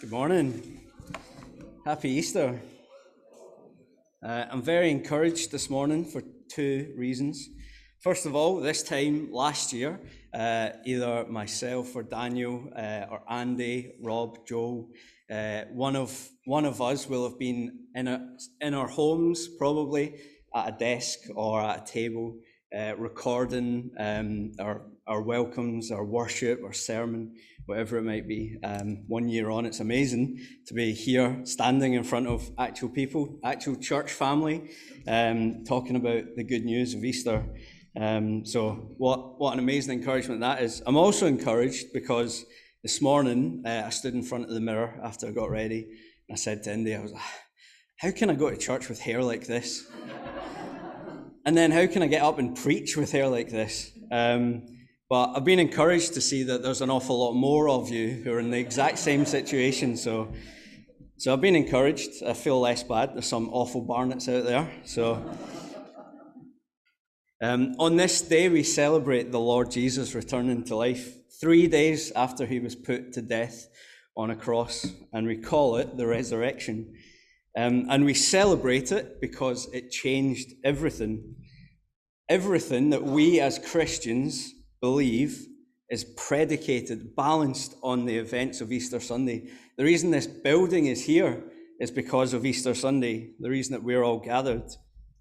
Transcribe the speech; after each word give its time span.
Good 0.00 0.12
morning. 0.12 0.80
Happy 1.84 2.10
Easter. 2.10 2.60
Uh, 4.22 4.44
I'm 4.48 4.62
very 4.62 4.92
encouraged 4.92 5.50
this 5.50 5.68
morning 5.68 6.04
for 6.04 6.22
two 6.48 6.94
reasons. 6.96 7.48
First 7.98 8.24
of 8.24 8.36
all, 8.36 8.60
this 8.60 8.84
time 8.84 9.32
last 9.32 9.72
year, 9.72 9.98
uh, 10.32 10.68
either 10.84 11.26
myself 11.28 11.96
or 11.96 12.04
Daniel 12.04 12.70
uh, 12.76 13.06
or 13.10 13.22
Andy, 13.28 13.94
Rob, 14.00 14.46
Joe, 14.46 14.88
uh, 15.32 15.62
one 15.72 15.96
of 15.96 16.28
one 16.44 16.64
of 16.64 16.80
us 16.80 17.08
will 17.08 17.28
have 17.28 17.38
been 17.40 17.80
in 17.96 18.06
a, 18.06 18.36
in 18.60 18.74
our 18.74 18.86
homes, 18.86 19.48
probably 19.48 20.14
at 20.54 20.68
a 20.68 20.78
desk 20.78 21.18
or 21.34 21.60
at 21.60 21.82
a 21.82 21.92
table, 21.92 22.36
uh, 22.72 22.94
recording 22.96 23.90
um, 23.98 24.52
our 24.60 24.82
our 25.08 25.22
welcomes, 25.22 25.90
our 25.90 26.04
worship, 26.04 26.62
our 26.62 26.72
sermon, 26.72 27.34
whatever 27.68 27.98
it 27.98 28.02
might 28.02 28.26
be. 28.26 28.56
Um, 28.64 29.04
one 29.08 29.28
year 29.28 29.50
on, 29.50 29.66
it's 29.66 29.80
amazing 29.80 30.38
to 30.68 30.72
be 30.74 30.94
here, 30.94 31.42
standing 31.44 31.92
in 31.92 32.02
front 32.02 32.26
of 32.26 32.50
actual 32.58 32.88
people, 32.88 33.38
actual 33.44 33.76
church 33.76 34.10
family, 34.10 34.70
um, 35.06 35.64
talking 35.64 35.94
about 35.94 36.24
the 36.34 36.44
good 36.44 36.64
news 36.64 36.94
of 36.94 37.04
Easter. 37.04 37.44
Um, 37.94 38.46
so, 38.46 38.94
what, 38.96 39.38
what 39.38 39.52
an 39.52 39.58
amazing 39.58 39.98
encouragement 39.98 40.40
that 40.40 40.62
is. 40.62 40.82
I'm 40.86 40.96
also 40.96 41.26
encouraged 41.26 41.92
because 41.92 42.46
this 42.82 43.02
morning 43.02 43.62
uh, 43.66 43.82
I 43.84 43.90
stood 43.90 44.14
in 44.14 44.22
front 44.22 44.44
of 44.44 44.54
the 44.54 44.60
mirror 44.60 44.98
after 45.04 45.26
I 45.26 45.32
got 45.32 45.50
ready 45.50 45.82
and 45.82 46.32
I 46.32 46.36
said 46.36 46.62
to 46.62 46.72
Indy, 46.72 46.94
I 46.94 47.00
was 47.00 47.12
like, 47.12 47.22
how 47.98 48.12
can 48.12 48.30
I 48.30 48.34
go 48.34 48.48
to 48.48 48.56
church 48.56 48.88
with 48.88 48.98
hair 48.98 49.22
like 49.22 49.46
this? 49.46 49.86
and 51.44 51.54
then 51.54 51.70
how 51.70 51.86
can 51.86 52.02
I 52.02 52.06
get 52.06 52.22
up 52.22 52.38
and 52.38 52.56
preach 52.56 52.96
with 52.96 53.12
hair 53.12 53.28
like 53.28 53.50
this? 53.50 53.92
Um, 54.10 54.62
but 55.10 55.32
I've 55.34 55.44
been 55.44 55.58
encouraged 55.58 56.14
to 56.14 56.20
see 56.20 56.42
that 56.42 56.62
there's 56.62 56.82
an 56.82 56.90
awful 56.90 57.18
lot 57.18 57.32
more 57.32 57.68
of 57.70 57.88
you 57.88 58.10
who 58.10 58.32
are 58.32 58.40
in 58.40 58.50
the 58.50 58.58
exact 58.58 58.98
same 58.98 59.24
situation. 59.24 59.96
So, 59.96 60.34
so 61.16 61.32
I've 61.32 61.40
been 61.40 61.56
encouraged. 61.56 62.22
I 62.22 62.34
feel 62.34 62.60
less 62.60 62.82
bad. 62.82 63.14
There's 63.14 63.26
some 63.26 63.48
awful 63.50 63.80
barnets 63.80 64.28
out 64.28 64.44
there. 64.44 64.70
So, 64.84 65.24
um, 67.42 67.74
on 67.78 67.96
this 67.96 68.20
day, 68.20 68.50
we 68.50 68.62
celebrate 68.62 69.32
the 69.32 69.40
Lord 69.40 69.70
Jesus 69.70 70.14
returning 70.14 70.64
to 70.64 70.76
life 70.76 71.14
three 71.40 71.68
days 71.68 72.12
after 72.12 72.44
he 72.44 72.60
was 72.60 72.74
put 72.74 73.12
to 73.14 73.22
death 73.22 73.68
on 74.14 74.30
a 74.30 74.36
cross, 74.36 74.86
and 75.12 75.26
we 75.26 75.36
call 75.36 75.76
it 75.76 75.96
the 75.96 76.06
resurrection. 76.06 76.92
Um, 77.56 77.86
and 77.88 78.04
we 78.04 78.12
celebrate 78.12 78.92
it 78.92 79.20
because 79.22 79.72
it 79.72 79.90
changed 79.90 80.52
everything. 80.64 81.36
Everything 82.28 82.90
that 82.90 83.04
we 83.04 83.40
as 83.40 83.58
Christians 83.58 84.52
believe 84.80 85.46
is 85.90 86.04
predicated, 86.04 87.16
balanced 87.16 87.74
on 87.82 88.04
the 88.04 88.16
events 88.16 88.60
of 88.60 88.72
Easter 88.72 89.00
Sunday. 89.00 89.50
The 89.76 89.84
reason 89.84 90.10
this 90.10 90.26
building 90.26 90.86
is 90.86 91.04
here 91.04 91.42
is 91.80 91.90
because 91.90 92.34
of 92.34 92.44
Easter 92.44 92.74
Sunday. 92.74 93.30
The 93.40 93.50
reason 93.50 93.72
that 93.72 93.82
we're 93.82 94.02
all 94.02 94.18
gathered 94.18 94.70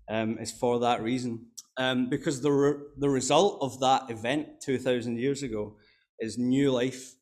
um, 0.10 0.38
is 0.40 0.52
for 0.52 0.80
that 0.80 1.02
reason. 1.02 1.48
Um, 1.78 2.10
because 2.10 2.42
the, 2.42 2.52
re- 2.52 2.84
the 2.98 3.10
result 3.10 3.60
of 3.62 3.80
that 3.80 4.10
event 4.10 4.62
2,000 4.62 5.18
years 5.18 5.44
ago 5.44 5.78
is 6.20 6.38
new 6.38 6.72
life, 6.72 7.14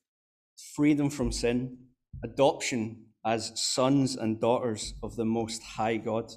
freedom 0.76 1.10
from 1.10 1.32
sin, 1.32 1.78
adoption 2.24 3.06
as 3.26 3.52
sons 3.56 4.16
and 4.16 4.40
daughters 4.40 4.94
of 5.04 5.16
the 5.16 5.26
Most 5.26 5.62
High 5.62 5.98
God. 5.98 6.32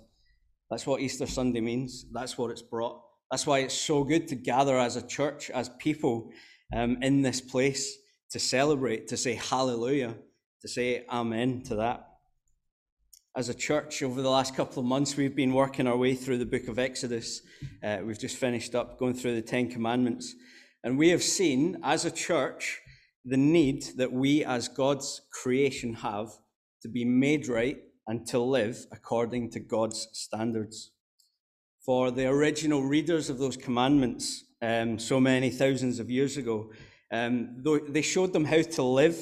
That's 0.70 0.86
what 0.86 1.00
Easter 1.00 1.26
Sunday 1.26 1.60
means. 1.60 2.06
That's 2.12 2.36
what 2.36 2.50
it's 2.50 2.62
brought. 2.62 3.00
That's 3.30 3.46
why 3.46 3.58
it's 3.58 3.74
so 3.74 4.04
good 4.04 4.28
to 4.28 4.34
gather 4.34 4.78
as 4.78 4.96
a 4.96 5.06
church, 5.06 5.50
as 5.50 5.68
people 5.78 6.30
um, 6.74 7.02
in 7.02 7.22
this 7.22 7.40
place 7.40 7.96
to 8.30 8.38
celebrate, 8.38 9.08
to 9.08 9.16
say 9.16 9.34
hallelujah, 9.34 10.14
to 10.62 10.68
say 10.68 11.04
amen 11.10 11.62
to 11.64 11.76
that. 11.76 12.06
As 13.36 13.50
a 13.50 13.54
church, 13.54 14.02
over 14.02 14.22
the 14.22 14.30
last 14.30 14.56
couple 14.56 14.80
of 14.80 14.86
months, 14.86 15.16
we've 15.16 15.36
been 15.36 15.52
working 15.52 15.86
our 15.86 15.96
way 15.96 16.14
through 16.14 16.38
the 16.38 16.46
book 16.46 16.68
of 16.68 16.78
Exodus. 16.78 17.42
Uh, 17.84 17.98
we've 18.02 18.18
just 18.18 18.36
finished 18.36 18.74
up 18.74 18.98
going 18.98 19.14
through 19.14 19.34
the 19.34 19.42
Ten 19.42 19.70
Commandments. 19.70 20.34
And 20.82 20.98
we 20.98 21.10
have 21.10 21.22
seen, 21.22 21.78
as 21.82 22.04
a 22.04 22.10
church, 22.10 22.80
the 23.24 23.36
need 23.36 23.84
that 23.96 24.10
we, 24.10 24.44
as 24.44 24.68
God's 24.68 25.20
creation, 25.30 25.94
have 25.94 26.30
to 26.82 26.88
be 26.88 27.04
made 27.04 27.46
right 27.46 27.76
and 28.06 28.26
to 28.28 28.38
live 28.38 28.86
according 28.90 29.50
to 29.50 29.60
God's 29.60 30.08
standards 30.12 30.92
for 31.88 32.10
the 32.10 32.26
original 32.26 32.82
readers 32.82 33.30
of 33.30 33.38
those 33.38 33.56
commandments 33.56 34.44
um, 34.60 34.98
so 34.98 35.18
many 35.18 35.48
thousands 35.48 35.98
of 35.98 36.10
years 36.10 36.36
ago. 36.36 36.70
Um, 37.10 37.64
they 37.88 38.02
showed 38.02 38.34
them 38.34 38.44
how 38.44 38.60
to 38.60 38.82
live, 38.82 39.16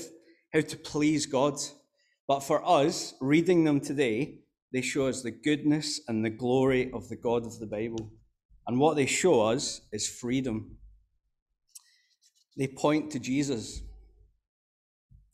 how 0.52 0.62
to 0.62 0.76
please 0.76 1.26
God. 1.26 1.60
But 2.26 2.40
for 2.40 2.68
us, 2.68 3.14
reading 3.20 3.62
them 3.62 3.78
today, 3.78 4.40
they 4.72 4.80
show 4.80 5.06
us 5.06 5.22
the 5.22 5.30
goodness 5.30 6.00
and 6.08 6.24
the 6.24 6.30
glory 6.30 6.90
of 6.92 7.08
the 7.08 7.14
God 7.14 7.46
of 7.46 7.56
the 7.60 7.68
Bible. 7.68 8.10
And 8.66 8.80
what 8.80 8.96
they 8.96 9.06
show 9.06 9.42
us 9.42 9.82
is 9.92 10.08
freedom. 10.08 10.76
They 12.56 12.66
point 12.66 13.12
to 13.12 13.20
Jesus 13.20 13.80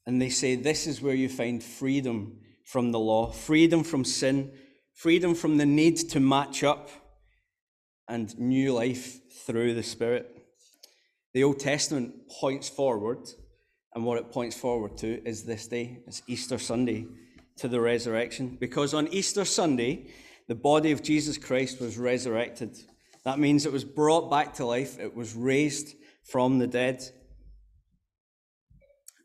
and 0.06 0.20
they 0.20 0.28
say, 0.28 0.54
This 0.54 0.86
is 0.86 1.00
where 1.00 1.14
you 1.14 1.30
find 1.30 1.64
freedom 1.64 2.40
from 2.66 2.92
the 2.92 3.00
law, 3.00 3.30
freedom 3.30 3.84
from 3.84 4.04
sin, 4.04 4.52
freedom 4.92 5.34
from 5.34 5.56
the 5.56 5.64
need 5.64 5.96
to 6.10 6.20
match 6.20 6.62
up 6.62 6.90
and 8.08 8.38
new 8.38 8.72
life 8.72 9.20
through 9.46 9.74
the 9.74 9.82
Spirit. 9.82 10.36
The 11.34 11.44
Old 11.44 11.58
Testament 11.58 12.28
points 12.28 12.68
forward, 12.68 13.28
and 13.94 14.04
what 14.04 14.18
it 14.18 14.30
points 14.30 14.56
forward 14.56 14.96
to 14.98 15.26
is 15.26 15.44
this 15.44 15.66
day. 15.66 16.02
It's 16.06 16.22
Easter 16.26 16.58
Sunday 16.58 17.06
to 17.58 17.68
the 17.68 17.80
resurrection. 17.80 18.56
Because 18.60 18.94
on 18.94 19.08
Easter 19.08 19.44
Sunday, 19.44 20.08
the 20.48 20.54
body 20.54 20.92
of 20.92 21.02
Jesus 21.02 21.38
Christ 21.38 21.80
was 21.80 21.98
resurrected. 21.98 22.76
That 23.24 23.38
means 23.38 23.64
it 23.64 23.72
was 23.72 23.84
brought 23.84 24.30
back 24.30 24.54
to 24.54 24.64
life, 24.64 24.98
it 24.98 25.14
was 25.14 25.34
raised 25.34 25.94
from 26.24 26.58
the 26.58 26.66
dead. 26.66 27.02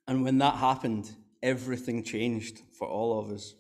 And 0.08 0.24
when 0.24 0.38
that 0.38 0.56
happened, 0.56 1.10
everything 1.44 2.04
changed 2.04 2.62
for 2.78 2.88
all 2.88 3.20
of 3.20 3.32
us. 3.32 3.54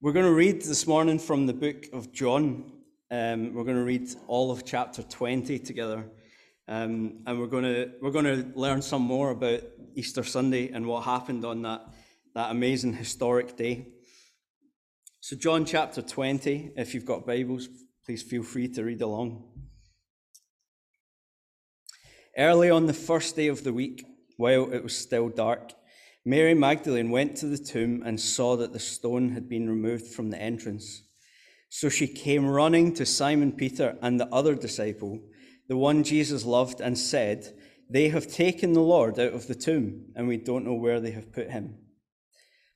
We're 0.00 0.12
going 0.12 0.26
to 0.26 0.32
read 0.32 0.62
this 0.62 0.86
morning 0.86 1.18
from 1.18 1.46
the 1.46 1.52
book 1.52 1.86
of 1.92 2.12
John, 2.12 2.72
um, 3.10 3.54
we're 3.54 3.64
going 3.64 3.76
to 3.76 3.82
read 3.82 4.08
all 4.28 4.50
of 4.50 4.64
chapter 4.64 5.02
20 5.02 5.58
together. 5.58 6.04
Um, 6.68 7.22
and 7.26 7.40
we're 7.40 7.48
going 7.48 7.64
to 7.64 7.90
we're 8.00 8.12
going 8.12 8.24
to 8.26 8.46
learn 8.54 8.80
some 8.80 9.02
more 9.02 9.30
about 9.30 9.60
Easter 9.96 10.22
Sunday 10.22 10.70
and 10.70 10.86
what 10.86 11.02
happened 11.02 11.44
on 11.44 11.62
that 11.62 11.82
that 12.34 12.52
amazing 12.52 12.92
historic 12.92 13.56
day. 13.56 13.88
So 15.18 15.36
John 15.36 15.64
chapter 15.64 16.00
20, 16.00 16.72
if 16.76 16.94
you've 16.94 17.04
got 17.04 17.26
Bibles, 17.26 17.68
please 18.06 18.22
feel 18.22 18.44
free 18.44 18.68
to 18.68 18.84
read 18.84 19.02
along. 19.02 19.44
Early 22.38 22.70
on 22.70 22.86
the 22.86 22.94
first 22.94 23.34
day 23.34 23.48
of 23.48 23.64
the 23.64 23.72
week, 23.72 24.06
while 24.36 24.72
it 24.72 24.82
was 24.84 24.96
still 24.96 25.28
dark, 25.28 25.72
Mary 26.24 26.54
Magdalene 26.54 27.10
went 27.10 27.36
to 27.38 27.46
the 27.46 27.58
tomb 27.58 28.02
and 28.06 28.20
saw 28.20 28.56
that 28.56 28.72
the 28.72 28.78
stone 28.78 29.30
had 29.30 29.48
been 29.48 29.68
removed 29.68 30.06
from 30.06 30.30
the 30.30 30.40
entrance. 30.40 31.02
So 31.70 31.88
she 31.88 32.08
came 32.08 32.46
running 32.46 32.92
to 32.94 33.06
Simon 33.06 33.52
Peter 33.52 33.96
and 34.02 34.18
the 34.20 34.26
other 34.26 34.56
disciple, 34.56 35.20
the 35.68 35.76
one 35.76 36.02
Jesus 36.02 36.44
loved, 36.44 36.80
and 36.80 36.98
said, 36.98 37.56
They 37.88 38.08
have 38.08 38.26
taken 38.26 38.72
the 38.72 38.80
Lord 38.80 39.18
out 39.20 39.32
of 39.32 39.46
the 39.46 39.54
tomb, 39.54 40.06
and 40.16 40.26
we 40.26 40.36
don't 40.36 40.64
know 40.64 40.74
where 40.74 41.00
they 41.00 41.12
have 41.12 41.32
put 41.32 41.50
him. 41.50 41.78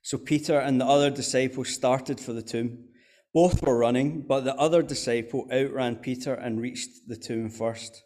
So 0.01 0.17
Peter 0.17 0.57
and 0.57 0.79
the 0.79 0.85
other 0.85 1.11
disciple 1.11 1.65
started 1.65 2.21
for 2.21 2.31
the 2.31 2.41
tomb. 2.41 2.85
Both 3.33 3.61
were 3.61 3.77
running, 3.77 4.21
but 4.25 4.45
the 4.45 4.55
other 4.55 4.81
disciple 4.81 5.45
outran 5.51 5.97
Peter 5.97 6.33
and 6.33 6.61
reached 6.61 7.07
the 7.07 7.17
tomb 7.17 7.49
first. 7.49 8.01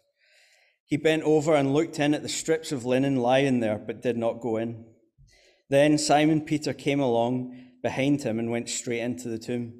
He 0.86 0.96
bent 0.96 1.22
over 1.22 1.54
and 1.54 1.72
looked 1.72 2.00
in 2.00 2.14
at 2.14 2.22
the 2.22 2.28
strips 2.28 2.72
of 2.72 2.84
linen 2.84 3.14
lying 3.14 3.60
there, 3.60 3.78
but 3.78 4.02
did 4.02 4.16
not 4.16 4.40
go 4.40 4.56
in. 4.56 4.86
Then 5.68 5.98
Simon 5.98 6.40
Peter 6.40 6.72
came 6.72 6.98
along 6.98 7.56
behind 7.80 8.22
him 8.22 8.40
and 8.40 8.50
went 8.50 8.68
straight 8.68 9.00
into 9.00 9.28
the 9.28 9.38
tomb. 9.38 9.79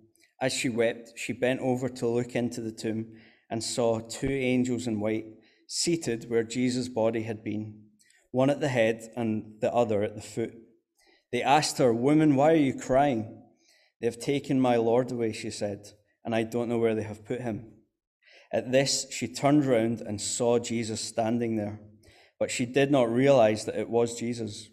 As 0.41 0.51
she 0.51 0.69
wept, 0.69 1.13
she 1.15 1.33
bent 1.33 1.59
over 1.61 1.87
to 1.87 2.07
look 2.07 2.35
into 2.35 2.61
the 2.61 2.71
tomb 2.71 3.13
and 3.51 3.63
saw 3.63 3.99
two 3.99 4.31
angels 4.31 4.87
in 4.87 4.99
white 4.99 5.25
seated 5.67 6.29
where 6.29 6.43
Jesus' 6.43 6.89
body 6.89 7.23
had 7.23 7.43
been, 7.43 7.83
one 8.31 8.49
at 8.49 8.59
the 8.59 8.67
head 8.67 9.09
and 9.15 9.53
the 9.61 9.71
other 9.71 10.01
at 10.01 10.15
the 10.15 10.21
foot. 10.21 10.53
They 11.31 11.43
asked 11.43 11.77
her, 11.77 11.93
Woman, 11.93 12.35
why 12.35 12.53
are 12.53 12.55
you 12.55 12.73
crying? 12.73 13.43
They 13.99 14.07
have 14.07 14.19
taken 14.19 14.59
my 14.59 14.77
Lord 14.77 15.11
away, 15.11 15.31
she 15.31 15.51
said, 15.51 15.91
and 16.25 16.33
I 16.33 16.43
don't 16.43 16.69
know 16.69 16.79
where 16.79 16.95
they 16.95 17.03
have 17.03 17.23
put 17.23 17.41
him. 17.41 17.71
At 18.51 18.71
this, 18.71 19.05
she 19.11 19.33
turned 19.33 19.63
round 19.63 20.01
and 20.01 20.19
saw 20.19 20.57
Jesus 20.57 20.99
standing 20.99 21.55
there, 21.55 21.79
but 22.39 22.51
she 22.51 22.65
did 22.65 22.89
not 22.89 23.13
realize 23.13 23.65
that 23.65 23.77
it 23.77 23.89
was 23.89 24.19
Jesus. 24.19 24.69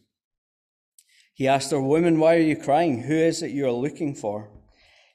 He 1.34 1.46
asked 1.46 1.70
her, 1.70 1.80
Woman, 1.80 2.18
why 2.18 2.36
are 2.36 2.40
you 2.40 2.56
crying? 2.56 3.02
Who 3.02 3.14
is 3.14 3.42
it 3.42 3.50
you 3.50 3.66
are 3.66 3.72
looking 3.72 4.14
for? 4.14 4.50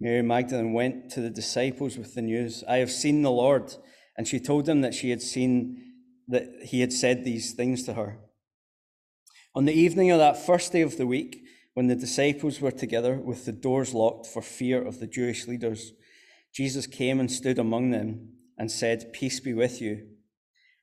Mary 0.00 0.22
Magdalene 0.22 0.72
went 0.72 1.10
to 1.10 1.20
the 1.20 1.30
disciples 1.30 1.96
with 1.96 2.14
the 2.14 2.22
news, 2.22 2.64
I 2.68 2.78
have 2.78 2.90
seen 2.90 3.22
the 3.22 3.30
Lord. 3.30 3.74
And 4.16 4.28
she 4.28 4.40
told 4.40 4.66
them 4.66 4.80
that 4.82 4.94
she 4.94 5.10
had 5.10 5.22
seen 5.22 5.80
that 6.28 6.48
he 6.62 6.80
had 6.80 6.92
said 6.92 7.24
these 7.24 7.52
things 7.52 7.84
to 7.84 7.94
her. 7.94 8.18
On 9.54 9.64
the 9.64 9.72
evening 9.72 10.10
of 10.10 10.18
that 10.18 10.38
first 10.38 10.72
day 10.72 10.80
of 10.80 10.96
the 10.96 11.06
week, 11.06 11.42
when 11.74 11.88
the 11.88 11.96
disciples 11.96 12.60
were 12.60 12.70
together 12.70 13.16
with 13.16 13.44
the 13.44 13.52
doors 13.52 13.92
locked 13.92 14.26
for 14.26 14.42
fear 14.42 14.82
of 14.82 15.00
the 15.00 15.06
Jewish 15.06 15.46
leaders, 15.46 15.92
Jesus 16.52 16.86
came 16.86 17.18
and 17.18 17.30
stood 17.30 17.58
among 17.58 17.90
them 17.90 18.34
and 18.56 18.70
said, 18.70 19.12
Peace 19.12 19.40
be 19.40 19.52
with 19.52 19.80
you. 19.80 20.06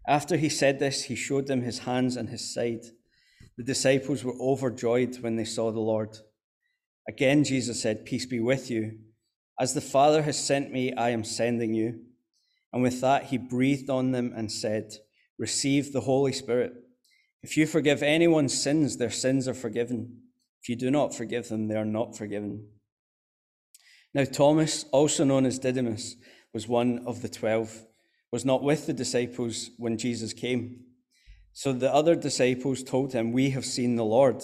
After 0.07 0.35
he 0.35 0.49
said 0.49 0.79
this, 0.79 1.03
he 1.03 1.15
showed 1.15 1.47
them 1.47 1.61
his 1.61 1.79
hands 1.79 2.17
and 2.17 2.29
his 2.29 2.53
side. 2.53 2.83
The 3.57 3.63
disciples 3.63 4.23
were 4.23 4.39
overjoyed 4.39 5.17
when 5.21 5.37
they 5.37 5.45
saw 5.45 5.71
the 5.71 5.79
Lord. 5.79 6.17
Again, 7.07 7.43
Jesus 7.43 7.81
said, 7.81 8.05
Peace 8.05 8.25
be 8.25 8.39
with 8.39 8.69
you. 8.69 8.99
As 9.59 9.73
the 9.73 9.81
Father 9.81 10.23
has 10.23 10.43
sent 10.43 10.71
me, 10.71 10.93
I 10.93 11.09
am 11.09 11.23
sending 11.23 11.73
you. 11.73 11.99
And 12.73 12.81
with 12.81 13.01
that, 13.01 13.25
he 13.25 13.37
breathed 13.37 13.89
on 13.89 14.11
them 14.11 14.33
and 14.35 14.51
said, 14.51 14.93
Receive 15.37 15.91
the 15.91 16.01
Holy 16.01 16.31
Spirit. 16.31 16.73
If 17.43 17.57
you 17.57 17.65
forgive 17.65 18.03
anyone's 18.03 18.59
sins, 18.59 18.97
their 18.97 19.09
sins 19.09 19.47
are 19.47 19.53
forgiven. 19.53 20.21
If 20.61 20.69
you 20.69 20.75
do 20.75 20.91
not 20.91 21.15
forgive 21.15 21.49
them, 21.49 21.67
they 21.67 21.75
are 21.75 21.85
not 21.85 22.15
forgiven. 22.15 22.67
Now, 24.13 24.25
Thomas, 24.25 24.85
also 24.91 25.23
known 25.23 25.45
as 25.45 25.57
Didymus, 25.57 26.15
was 26.53 26.67
one 26.67 27.03
of 27.05 27.21
the 27.21 27.29
twelve, 27.29 27.85
was 28.31 28.45
not 28.45 28.61
with 28.61 28.85
the 28.85 28.93
disciples 28.93 29.71
when 29.77 29.97
Jesus 29.97 30.33
came. 30.33 30.81
So 31.53 31.73
the 31.73 31.93
other 31.93 32.15
disciples 32.15 32.83
told 32.83 33.13
him, 33.13 33.31
We 33.31 33.49
have 33.51 33.65
seen 33.65 33.95
the 33.95 34.05
Lord. 34.05 34.43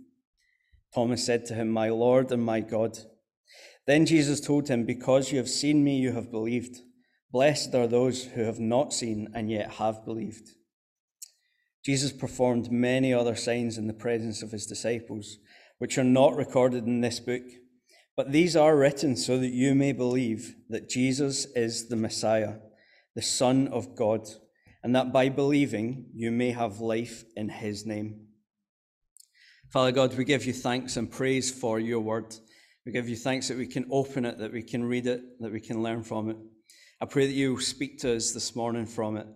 Thomas 0.93 1.25
said 1.25 1.45
to 1.45 1.53
him, 1.53 1.69
My 1.69 1.89
Lord 1.89 2.31
and 2.31 2.43
my 2.43 2.59
God. 2.59 2.97
Then 3.87 4.05
Jesus 4.05 4.41
told 4.41 4.67
him, 4.67 4.85
Because 4.85 5.31
you 5.31 5.37
have 5.37 5.49
seen 5.49 5.83
me, 5.83 5.97
you 5.97 6.11
have 6.11 6.31
believed. 6.31 6.77
Blessed 7.31 7.73
are 7.75 7.87
those 7.87 8.25
who 8.25 8.43
have 8.43 8.59
not 8.59 8.93
seen 8.93 9.29
and 9.33 9.49
yet 9.49 9.73
have 9.73 10.03
believed. 10.03 10.49
Jesus 11.83 12.11
performed 12.11 12.71
many 12.71 13.13
other 13.13 13.35
signs 13.35 13.77
in 13.77 13.87
the 13.87 13.93
presence 13.93 14.43
of 14.43 14.51
his 14.51 14.67
disciples, 14.67 15.37
which 15.79 15.97
are 15.97 16.03
not 16.03 16.35
recorded 16.35 16.85
in 16.85 17.01
this 17.01 17.19
book. 17.19 17.43
But 18.15 18.31
these 18.31 18.55
are 18.55 18.77
written 18.77 19.15
so 19.15 19.37
that 19.39 19.49
you 19.49 19.73
may 19.73 19.93
believe 19.93 20.55
that 20.69 20.89
Jesus 20.89 21.45
is 21.55 21.87
the 21.87 21.95
Messiah, 21.95 22.55
the 23.15 23.21
Son 23.21 23.67
of 23.69 23.95
God, 23.95 24.27
and 24.83 24.95
that 24.95 25.13
by 25.13 25.29
believing 25.29 26.07
you 26.13 26.31
may 26.31 26.51
have 26.51 26.81
life 26.81 27.23
in 27.35 27.49
his 27.49 27.85
name. 27.85 28.27
Father 29.71 29.93
God, 29.93 30.17
we 30.17 30.25
give 30.25 30.45
you 30.45 30.51
thanks 30.51 30.97
and 30.97 31.09
praise 31.09 31.49
for 31.49 31.79
your 31.79 32.01
word. 32.01 32.35
We 32.85 32.91
give 32.91 33.07
you 33.07 33.15
thanks 33.15 33.47
that 33.47 33.57
we 33.57 33.67
can 33.67 33.85
open 33.89 34.25
it, 34.25 34.37
that 34.39 34.51
we 34.51 34.63
can 34.63 34.83
read 34.83 35.07
it, 35.07 35.21
that 35.39 35.53
we 35.53 35.61
can 35.61 35.81
learn 35.81 36.03
from 36.03 36.29
it. 36.29 36.35
I 36.99 37.05
pray 37.05 37.25
that 37.25 37.31
you 37.31 37.57
speak 37.61 37.97
to 37.99 38.17
us 38.17 38.33
this 38.33 38.53
morning 38.53 38.85
from 38.85 39.15
it. 39.15 39.27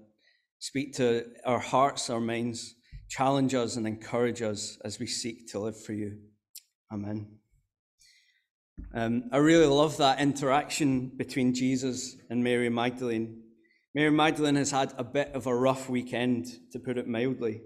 Speak 0.59 0.93
to 0.95 1.25
our 1.45 1.59
hearts, 1.59 2.09
our 2.09 2.19
minds, 2.19 2.75
challenge 3.07 3.53
us 3.53 3.77
and 3.77 3.87
encourage 3.87 4.41
us 4.41 4.77
as 4.83 4.99
we 4.99 5.07
seek 5.07 5.49
to 5.53 5.59
live 5.59 5.81
for 5.81 5.93
you. 5.93 6.17
Amen. 6.91 7.27
Um, 8.93 9.29
I 9.31 9.37
really 9.37 9.67
love 9.67 9.95
that 9.97 10.19
interaction 10.19 11.13
between 11.15 11.53
Jesus 11.53 12.17
and 12.29 12.43
Mary 12.43 12.67
Magdalene. 12.67 13.41
Mary 13.93 14.11
Magdalene 14.11 14.55
has 14.55 14.71
had 14.71 14.93
a 14.97 15.03
bit 15.05 15.31
of 15.33 15.47
a 15.47 15.55
rough 15.55 15.89
weekend, 15.89 16.47
to 16.73 16.79
put 16.79 16.97
it 16.97 17.07
mildly. 17.07 17.61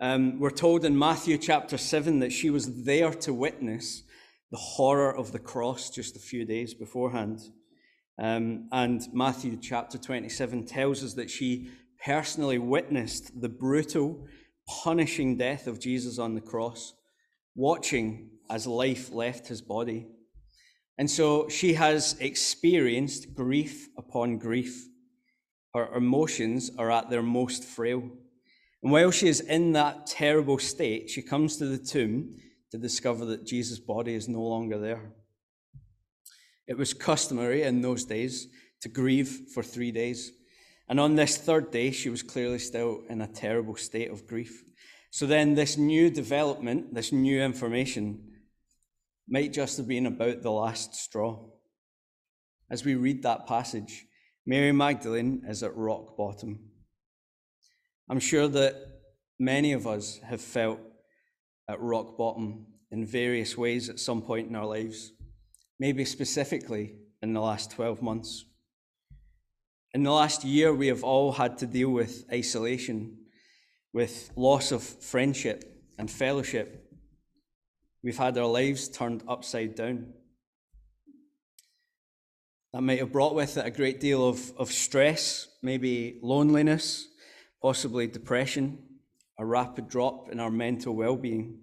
Um, 0.00 0.40
we're 0.40 0.50
told 0.50 0.84
in 0.84 0.98
Matthew 0.98 1.38
chapter 1.38 1.78
7 1.78 2.18
that 2.20 2.32
she 2.32 2.50
was 2.50 2.84
there 2.84 3.12
to 3.14 3.32
witness 3.32 4.02
the 4.50 4.58
horror 4.58 5.14
of 5.14 5.32
the 5.32 5.38
cross 5.38 5.90
just 5.90 6.16
a 6.16 6.20
few 6.20 6.44
days 6.44 6.74
beforehand. 6.74 7.40
Um, 8.18 8.68
and 8.72 9.02
Matthew 9.12 9.56
chapter 9.60 9.98
27 9.98 10.66
tells 10.66 11.02
us 11.04 11.14
that 11.14 11.30
she 11.30 11.70
personally 12.04 12.58
witnessed 12.58 13.40
the 13.40 13.48
brutal, 13.48 14.26
punishing 14.66 15.36
death 15.36 15.66
of 15.66 15.80
Jesus 15.80 16.18
on 16.18 16.34
the 16.34 16.40
cross, 16.40 16.94
watching 17.54 18.30
as 18.50 18.66
life 18.66 19.12
left 19.12 19.46
his 19.48 19.62
body. 19.62 20.06
And 20.98 21.10
so 21.10 21.48
she 21.48 21.74
has 21.74 22.16
experienced 22.20 23.34
grief 23.34 23.88
upon 23.96 24.38
grief. 24.38 24.86
Her 25.74 25.94
emotions 25.94 26.70
are 26.76 26.90
at 26.90 27.08
their 27.08 27.22
most 27.22 27.64
frail. 27.64 28.10
And 28.82 28.90
while 28.90 29.10
she 29.10 29.28
is 29.28 29.40
in 29.40 29.72
that 29.72 30.06
terrible 30.06 30.58
state, 30.58 31.08
she 31.08 31.22
comes 31.22 31.56
to 31.56 31.66
the 31.66 31.78
tomb 31.78 32.36
to 32.70 32.78
discover 32.78 33.24
that 33.26 33.46
Jesus' 33.46 33.78
body 33.78 34.14
is 34.14 34.28
no 34.28 34.42
longer 34.42 34.78
there. 34.78 35.12
It 36.66 36.76
was 36.76 36.94
customary 36.94 37.62
in 37.62 37.80
those 37.82 38.04
days 38.04 38.48
to 38.80 38.88
grieve 38.88 39.50
for 39.54 39.62
three 39.62 39.92
days. 39.92 40.32
And 40.88 40.98
on 40.98 41.14
this 41.14 41.36
third 41.36 41.70
day, 41.70 41.90
she 41.90 42.08
was 42.08 42.22
clearly 42.22 42.58
still 42.58 43.02
in 43.08 43.20
a 43.20 43.26
terrible 43.26 43.76
state 43.76 44.10
of 44.10 44.26
grief. 44.26 44.64
So 45.10 45.26
then, 45.26 45.54
this 45.54 45.76
new 45.76 46.10
development, 46.10 46.94
this 46.94 47.12
new 47.12 47.40
information, 47.40 48.32
might 49.28 49.52
just 49.52 49.76
have 49.76 49.86
been 49.86 50.06
about 50.06 50.42
the 50.42 50.50
last 50.50 50.94
straw. 50.94 51.38
As 52.70 52.84
we 52.84 52.94
read 52.94 53.22
that 53.22 53.46
passage, 53.46 54.06
Mary 54.46 54.72
Magdalene 54.72 55.44
is 55.46 55.62
at 55.62 55.76
rock 55.76 56.16
bottom. 56.16 56.71
I'm 58.12 58.20
sure 58.20 58.46
that 58.46 58.76
many 59.38 59.72
of 59.72 59.86
us 59.86 60.20
have 60.22 60.42
felt 60.42 60.78
at 61.66 61.80
rock 61.80 62.18
bottom 62.18 62.66
in 62.90 63.06
various 63.06 63.56
ways 63.56 63.88
at 63.88 63.98
some 63.98 64.20
point 64.20 64.50
in 64.50 64.54
our 64.54 64.66
lives, 64.66 65.12
maybe 65.80 66.04
specifically 66.04 66.96
in 67.22 67.32
the 67.32 67.40
last 67.40 67.70
12 67.70 68.02
months. 68.02 68.44
In 69.94 70.02
the 70.02 70.10
last 70.10 70.44
year, 70.44 70.74
we 70.74 70.88
have 70.88 71.02
all 71.02 71.32
had 71.32 71.56
to 71.60 71.66
deal 71.66 71.88
with 71.88 72.26
isolation, 72.30 73.16
with 73.94 74.30
loss 74.36 74.72
of 74.72 74.82
friendship 74.82 75.64
and 75.98 76.10
fellowship. 76.10 76.92
We've 78.04 78.18
had 78.18 78.36
our 78.36 78.44
lives 78.44 78.90
turned 78.90 79.24
upside 79.26 79.74
down. 79.74 80.12
That 82.74 82.82
might 82.82 82.98
have 82.98 83.10
brought 83.10 83.34
with 83.34 83.56
it 83.56 83.64
a 83.64 83.70
great 83.70 84.00
deal 84.00 84.28
of, 84.28 84.52
of 84.58 84.70
stress, 84.70 85.48
maybe 85.62 86.18
loneliness, 86.20 87.08
possibly 87.62 88.08
depression, 88.08 88.78
a 89.38 89.46
rapid 89.46 89.88
drop 89.88 90.28
in 90.30 90.40
our 90.40 90.50
mental 90.50 90.94
well 90.94 91.16
being. 91.16 91.60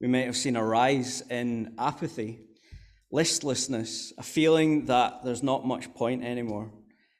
We 0.00 0.08
might 0.08 0.24
have 0.24 0.36
seen 0.36 0.56
a 0.56 0.64
rise 0.64 1.22
in 1.30 1.74
apathy 1.78 2.40
listlessness, 3.12 4.12
a 4.18 4.22
feeling 4.22 4.86
that 4.86 5.24
there's 5.24 5.42
not 5.42 5.66
much 5.66 5.92
point 5.94 6.24
anymore, 6.24 6.72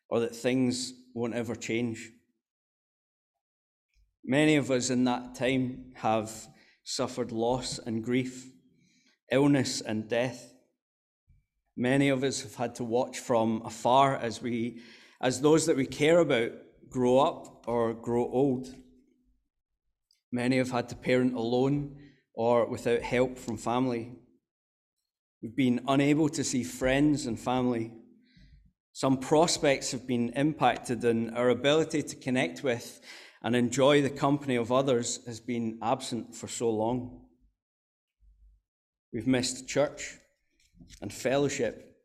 or 0.08 0.20
that 0.20 0.34
things 0.34 0.92
won't 1.14 1.34
ever 1.34 1.54
change. 1.54 2.10
Many 4.24 4.56
of 4.56 4.70
us 4.70 4.90
in 4.90 5.04
that 5.04 5.36
time 5.36 5.92
have 5.94 6.32
suffered 6.84 7.32
loss 7.32 7.78
and 7.78 8.02
grief, 8.02 8.50
illness 9.30 9.80
and 9.80 10.08
death. 10.08 10.52
Many 11.76 12.08
of 12.08 12.24
us 12.24 12.42
have 12.42 12.56
had 12.56 12.74
to 12.76 12.84
watch 12.84 13.18
from 13.20 13.62
afar 13.64 14.16
as 14.16 14.42
we, 14.42 14.80
as 15.20 15.40
those 15.40 15.66
that 15.66 15.76
we 15.76 15.86
care 15.86 16.18
about 16.18 16.52
grow 16.90 17.18
up 17.18 17.64
or 17.66 17.94
grow 17.94 18.28
old. 18.30 18.74
Many 20.32 20.58
have 20.58 20.70
had 20.70 20.88
to 20.90 20.96
parent 20.96 21.34
alone 21.34 21.96
or 22.34 22.66
without 22.66 23.02
help 23.02 23.38
from 23.38 23.56
family. 23.56 24.12
We've 25.42 25.56
been 25.56 25.80
unable 25.86 26.28
to 26.30 26.44
see 26.44 26.64
friends 26.64 27.26
and 27.26 27.38
family. 27.38 27.92
Some 28.92 29.18
prospects 29.18 29.92
have 29.92 30.06
been 30.06 30.30
impacted, 30.30 31.04
and 31.04 31.36
our 31.36 31.50
ability 31.50 32.02
to 32.02 32.16
connect 32.16 32.62
with 32.62 33.00
and 33.42 33.54
enjoy 33.54 34.02
the 34.02 34.10
company 34.10 34.56
of 34.56 34.72
others 34.72 35.20
has 35.26 35.38
been 35.38 35.78
absent 35.82 36.34
for 36.34 36.48
so 36.48 36.70
long. 36.70 37.26
We've 39.12 39.26
missed 39.26 39.68
church 39.68 40.16
and 41.00 41.12
fellowship. 41.12 41.95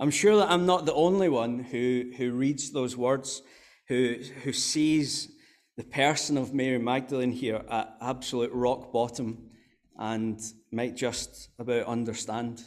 I'm 0.00 0.10
sure 0.10 0.36
that 0.36 0.50
I'm 0.50 0.64
not 0.64 0.86
the 0.86 0.94
only 0.94 1.28
one 1.28 1.58
who, 1.58 2.10
who 2.16 2.32
reads 2.32 2.72
those 2.72 2.96
words, 2.96 3.42
who, 3.86 4.16
who 4.42 4.52
sees 4.54 5.30
the 5.76 5.84
person 5.84 6.38
of 6.38 6.54
Mary 6.54 6.78
Magdalene 6.78 7.32
here 7.32 7.62
at 7.70 7.96
absolute 8.00 8.50
rock 8.54 8.94
bottom 8.94 9.50
and 9.98 10.40
might 10.72 10.96
just 10.96 11.50
about 11.58 11.84
understand, 11.84 12.62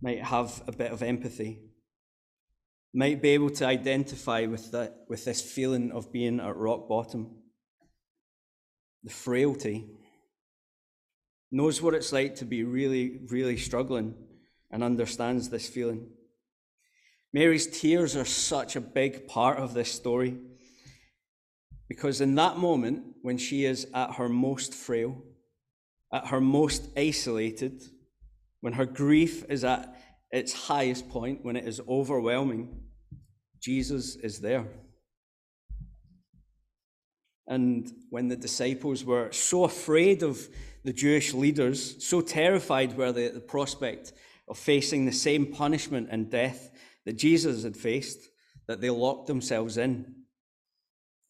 might 0.00 0.22
have 0.22 0.62
a 0.68 0.72
bit 0.72 0.92
of 0.92 1.02
empathy, 1.02 1.64
might 2.94 3.20
be 3.20 3.30
able 3.30 3.50
to 3.50 3.66
identify 3.66 4.46
with, 4.46 4.70
that, 4.70 4.98
with 5.08 5.24
this 5.24 5.42
feeling 5.42 5.90
of 5.90 6.12
being 6.12 6.38
at 6.38 6.56
rock 6.56 6.88
bottom, 6.88 7.34
the 9.02 9.10
frailty 9.10 9.90
knows 11.50 11.82
what 11.82 11.94
it's 11.94 12.12
like 12.12 12.36
to 12.36 12.44
be 12.44 12.62
really, 12.62 13.22
really 13.28 13.56
struggling 13.56 14.14
and 14.72 14.82
understands 14.82 15.50
this 15.50 15.68
feeling. 15.68 16.08
Mary's 17.32 17.66
tears 17.66 18.16
are 18.16 18.24
such 18.24 18.74
a 18.74 18.80
big 18.80 19.28
part 19.28 19.58
of 19.58 19.74
this 19.74 19.92
story 19.92 20.38
because 21.88 22.22
in 22.22 22.34
that 22.36 22.56
moment, 22.56 23.04
when 23.20 23.36
she 23.36 23.66
is 23.66 23.86
at 23.92 24.14
her 24.14 24.28
most 24.28 24.72
frail, 24.72 25.22
at 26.12 26.28
her 26.28 26.40
most 26.40 26.88
isolated, 26.96 27.82
when 28.60 28.72
her 28.72 28.86
grief 28.86 29.44
is 29.50 29.62
at 29.62 29.94
its 30.30 30.52
highest 30.52 31.08
point, 31.10 31.44
when 31.44 31.56
it 31.56 31.66
is 31.66 31.80
overwhelming, 31.86 32.80
Jesus 33.60 34.16
is 34.16 34.40
there. 34.40 34.66
And 37.46 37.90
when 38.08 38.28
the 38.28 38.36
disciples 38.36 39.04
were 39.04 39.30
so 39.32 39.64
afraid 39.64 40.22
of 40.22 40.48
the 40.84 40.92
Jewish 40.92 41.34
leaders, 41.34 42.02
so 42.02 42.20
terrified 42.20 42.96
were 42.96 43.12
they 43.12 43.26
at 43.26 43.34
the 43.34 43.40
prospect 43.40 44.12
of 44.52 44.58
facing 44.58 45.06
the 45.06 45.12
same 45.12 45.46
punishment 45.46 46.08
and 46.10 46.30
death 46.30 46.70
that 47.06 47.14
Jesus 47.14 47.64
had 47.64 47.74
faced, 47.74 48.28
that 48.68 48.82
they 48.82 48.90
locked 48.90 49.26
themselves 49.26 49.78
in. 49.78 50.14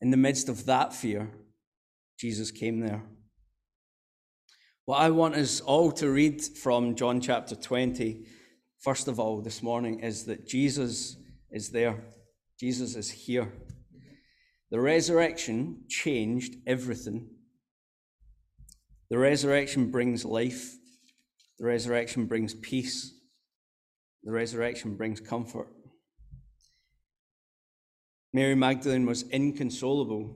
In 0.00 0.10
the 0.10 0.16
midst 0.16 0.48
of 0.48 0.66
that 0.66 0.92
fear, 0.92 1.30
Jesus 2.18 2.50
came 2.50 2.80
there. 2.80 3.04
What 4.86 5.00
I 5.00 5.10
want 5.10 5.36
us 5.36 5.60
all 5.60 5.92
to 5.92 6.10
read 6.10 6.42
from 6.42 6.96
John 6.96 7.20
chapter 7.20 7.54
20, 7.54 8.26
first 8.80 9.06
of 9.06 9.20
all, 9.20 9.40
this 9.40 9.62
morning, 9.62 10.00
is 10.00 10.24
that 10.24 10.48
Jesus 10.48 11.16
is 11.52 11.70
there. 11.70 12.02
Jesus 12.58 12.96
is 12.96 13.08
here. 13.08 13.52
The 14.72 14.80
resurrection 14.80 15.84
changed 15.88 16.56
everything 16.66 17.30
the 19.12 19.18
resurrection 19.18 19.90
brings 19.90 20.24
life, 20.24 20.74
the 21.62 21.68
resurrection 21.68 22.26
brings 22.26 22.54
peace, 22.54 23.14
the 24.24 24.32
resurrection 24.32 24.96
brings 24.96 25.20
comfort. 25.20 25.68
Mary 28.32 28.56
Magdalene 28.56 29.06
was 29.06 29.22
inconsolable. 29.30 30.34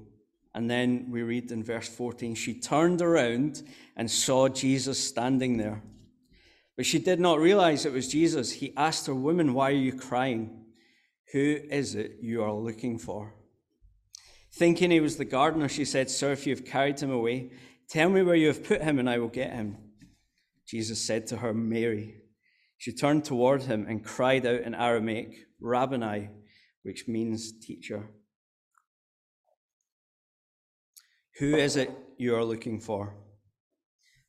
And 0.54 0.71
then 0.71 1.09
we 1.11 1.23
read 1.23 1.50
in 1.50 1.64
verse 1.64 1.88
14 1.88 2.37
she 2.37 2.61
turned 2.61 3.02
around 3.02 3.64
and 3.97 4.09
saw 4.09 4.49
Jesus 4.49 5.02
standing 5.02 5.56
there. 5.56 5.83
But 6.76 6.87
she 6.87 7.00
did 7.00 7.18
not 7.18 7.40
realize 7.40 7.85
it 7.85 7.92
was 7.92 8.06
Jesus. 8.06 8.52
He 8.52 8.73
asked 8.76 9.09
her, 9.09 9.14
Woman, 9.14 9.52
why 9.52 9.71
are 9.71 9.75
you 9.75 9.95
crying? 9.95 10.64
Who 11.33 11.59
is 11.68 11.97
it 11.97 12.18
you 12.23 12.45
are 12.45 12.52
looking 12.52 12.99
for? 12.99 13.35
Thinking 14.52 14.92
he 14.92 15.00
was 15.00 15.16
the 15.16 15.25
gardener, 15.25 15.68
she 15.68 15.85
said, 15.85 16.09
Sir, 16.09 16.30
if 16.30 16.47
you 16.47 16.54
have 16.54 16.64
carried 16.64 17.00
him 17.00 17.11
away, 17.11 17.50
Tell 17.88 18.11
me 18.11 18.23
where 18.23 18.37
you 18.37 18.49
have 18.49 18.64
put 18.64 18.83
him, 18.83 18.99
and 18.99 19.09
I 19.09 19.18
will 19.18 19.28
get 19.28 19.52
him. 19.52 19.76
Jesus 20.66 21.00
said 21.00 21.26
to 21.28 21.38
her, 21.38 21.54
Mary. 21.54 22.16
She 22.78 22.92
turned 22.92 23.25
toward 23.25 23.62
him 23.62 23.87
and 23.88 24.04
cried 24.04 24.44
out 24.44 24.61
in 24.61 24.75
Aramaic, 24.75 25.35
Rabboni, 25.61 26.28
which 26.82 27.08
means 27.08 27.52
teacher. 27.52 28.11
Who 31.38 31.54
is 31.54 31.76
it 31.76 31.90
you 32.18 32.35
are 32.35 32.44
looking 32.44 32.80
for? 32.80 33.14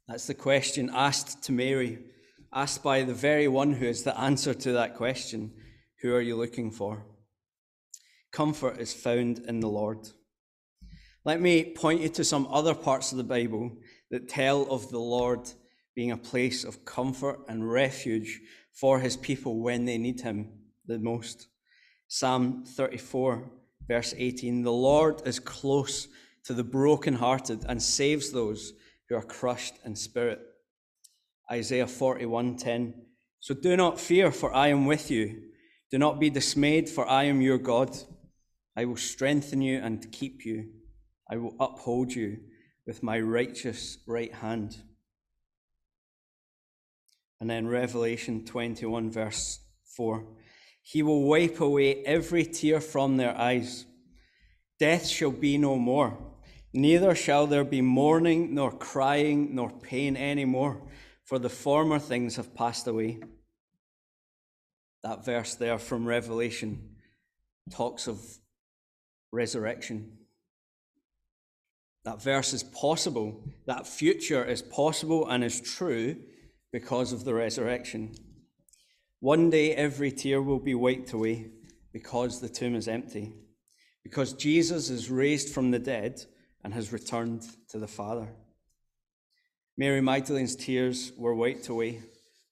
That's 0.08 0.28
the 0.28 0.34
question 0.34 0.90
asked 0.94 1.44
to 1.44 1.52
Mary, 1.52 2.00
asked 2.54 2.84
by 2.84 3.04
the 3.04 3.14
very 3.14 3.48
one 3.48 3.74
who 3.74 3.86
is 3.86 4.04
the 4.04 4.18
answer 4.18 4.54
to 4.54 4.74
that 4.74 4.96
question 4.96 5.54
Who 6.02 6.14
are 6.14 6.22
you 6.22 6.36
looking 6.36 6.72
for? 6.72 7.06
Comfort 8.32 8.80
is 8.80 8.94
found 8.94 9.40
in 9.40 9.60
the 9.60 9.70
Lord. 9.70 10.08
Let 11.26 11.42
me 11.42 11.64
point 11.64 12.02
you 12.02 12.10
to 12.10 12.24
some 12.24 12.48
other 12.50 12.74
parts 12.74 13.12
of 13.12 13.18
the 13.18 13.24
Bible 13.24 13.72
that 14.12 14.30
tell 14.30 14.64
of 14.72 14.90
the 14.90 15.00
Lord 15.00 15.50
being 15.98 16.12
a 16.12 16.18
place 16.18 16.64
of 16.64 16.86
comfort 16.86 17.40
and 17.50 17.68
refuge 17.68 18.40
for 18.72 19.00
his 19.00 19.18
people 19.18 19.60
when 19.64 19.84
they 19.84 19.98
need 19.98 20.22
him 20.22 20.48
the 20.86 21.00
most. 21.00 21.48
Psalm 22.08 22.64
34, 22.66 23.50
verse 23.88 24.14
18 24.16 24.62
The 24.62 24.72
Lord 24.72 25.24
is 25.26 25.40
close 25.40 26.08
to 26.44 26.54
the 26.54 26.64
brokenhearted 26.64 27.66
and 27.68 27.82
saves 27.82 28.32
those 28.32 28.74
who 29.10 29.16
are 29.16 29.24
crushed 29.24 29.74
in 29.84 29.96
spirit. 29.96 30.40
Isaiah 31.52 31.88
41:10 31.88 32.94
So 33.40 33.56
do 33.56 33.76
not 33.76 34.00
fear 34.00 34.32
for 34.32 34.54
I 34.54 34.68
am 34.68 34.86
with 34.86 35.10
you 35.10 35.46
do 35.90 35.98
not 35.98 36.20
be 36.20 36.30
dismayed 36.30 36.90
for 36.90 37.08
I 37.08 37.24
am 37.24 37.42
your 37.42 37.58
God 37.58 37.98
I 38.76 38.86
will 38.86 38.98
strengthen 38.98 39.62
you 39.62 39.80
and 39.80 40.12
keep 40.12 40.46
you 40.46 40.70
I 41.28 41.38
will 41.38 41.56
uphold 41.60 42.14
you 42.14 42.38
with 42.86 43.02
my 43.02 43.20
righteous 43.20 43.98
right 44.06 44.34
hand. 44.34 44.78
And 47.40 47.50
then 47.50 47.68
Revelation 47.68 48.46
21, 48.46 49.12
verse 49.12 49.60
4 49.96 50.26
He 50.82 51.04
will 51.04 51.24
wipe 51.24 51.60
away 51.60 52.04
every 52.04 52.46
tear 52.46 52.82
from 52.82 53.18
their 53.18 53.38
eyes. 53.38 53.86
Death 54.80 55.08
shall 55.08 55.32
be 55.32 55.58
no 55.58 55.78
more, 55.78 56.18
neither 56.74 57.16
shall 57.16 57.48
there 57.48 57.64
be 57.64 57.82
mourning, 57.82 58.54
nor 58.54 58.72
crying, 58.72 59.56
nor 59.56 59.72
pain 59.72 60.16
any 60.16 60.46
more, 60.46 60.82
for 61.24 61.40
the 61.40 61.50
former 61.50 62.00
things 62.00 62.36
have 62.36 62.56
passed 62.56 62.88
away. 62.88 63.20
That 65.04 65.26
verse 65.26 65.56
there 65.56 65.78
from 65.78 66.06
Revelation 66.06 66.96
talks 67.72 68.08
of 68.08 68.20
resurrection. 69.32 70.18
That 72.04 72.22
verse 72.22 72.54
is 72.54 72.64
possible. 72.64 73.44
That 73.66 73.86
future 73.86 74.44
is 74.44 74.62
possible 74.62 75.28
and 75.28 75.44
is 75.44 75.60
true 75.60 76.18
because 76.72 77.12
of 77.12 77.24
the 77.24 77.34
resurrection. 77.34 78.14
One 79.20 79.50
day 79.50 79.74
every 79.74 80.12
tear 80.12 80.42
will 80.42 80.60
be 80.60 80.76
wiped 80.76 81.14
away 81.14 81.52
because 81.92 82.40
the 82.40 82.50
tomb 82.50 82.76
is 82.76 82.88
empty, 82.88 83.34
because 84.04 84.34
Jesus 84.34 84.90
is 84.90 85.10
raised 85.10 85.54
from 85.54 85.72
the 85.72 85.80
dead 85.80 86.22
and 86.64 86.74
has 86.74 86.94
returned 86.94 87.44
to 87.70 87.80
the 87.80 87.88
Father. 87.88 88.28
Mary 89.78 90.02
Magdalene's 90.02 90.56
tears 90.56 91.12
were 91.18 91.36
wiped 91.36 91.68
away, 91.70 92.02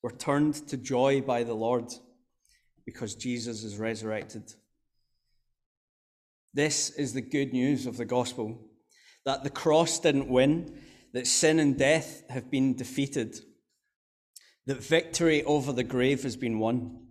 were 0.01 0.11
turned 0.11 0.55
to 0.67 0.77
joy 0.77 1.21
by 1.21 1.43
the 1.43 1.53
Lord 1.53 1.91
because 2.85 3.15
Jesus 3.15 3.63
is 3.63 3.77
resurrected. 3.77 4.43
This 6.53 6.91
is 6.91 7.13
the 7.13 7.21
good 7.21 7.51
news 7.51 7.85
of 7.85 7.97
the 7.97 8.05
gospel 8.05 8.57
that 9.25 9.43
the 9.43 9.49
cross 9.49 9.99
didn't 9.99 10.29
win, 10.29 10.79
that 11.13 11.27
sin 11.27 11.59
and 11.59 11.77
death 11.77 12.23
have 12.29 12.51
been 12.51 12.75
defeated, 12.75 13.35
that 14.65 14.83
victory 14.83 15.43
over 15.43 15.71
the 15.71 15.83
grave 15.83 16.23
has 16.23 16.35
been 16.35 16.59
won, 16.59 17.05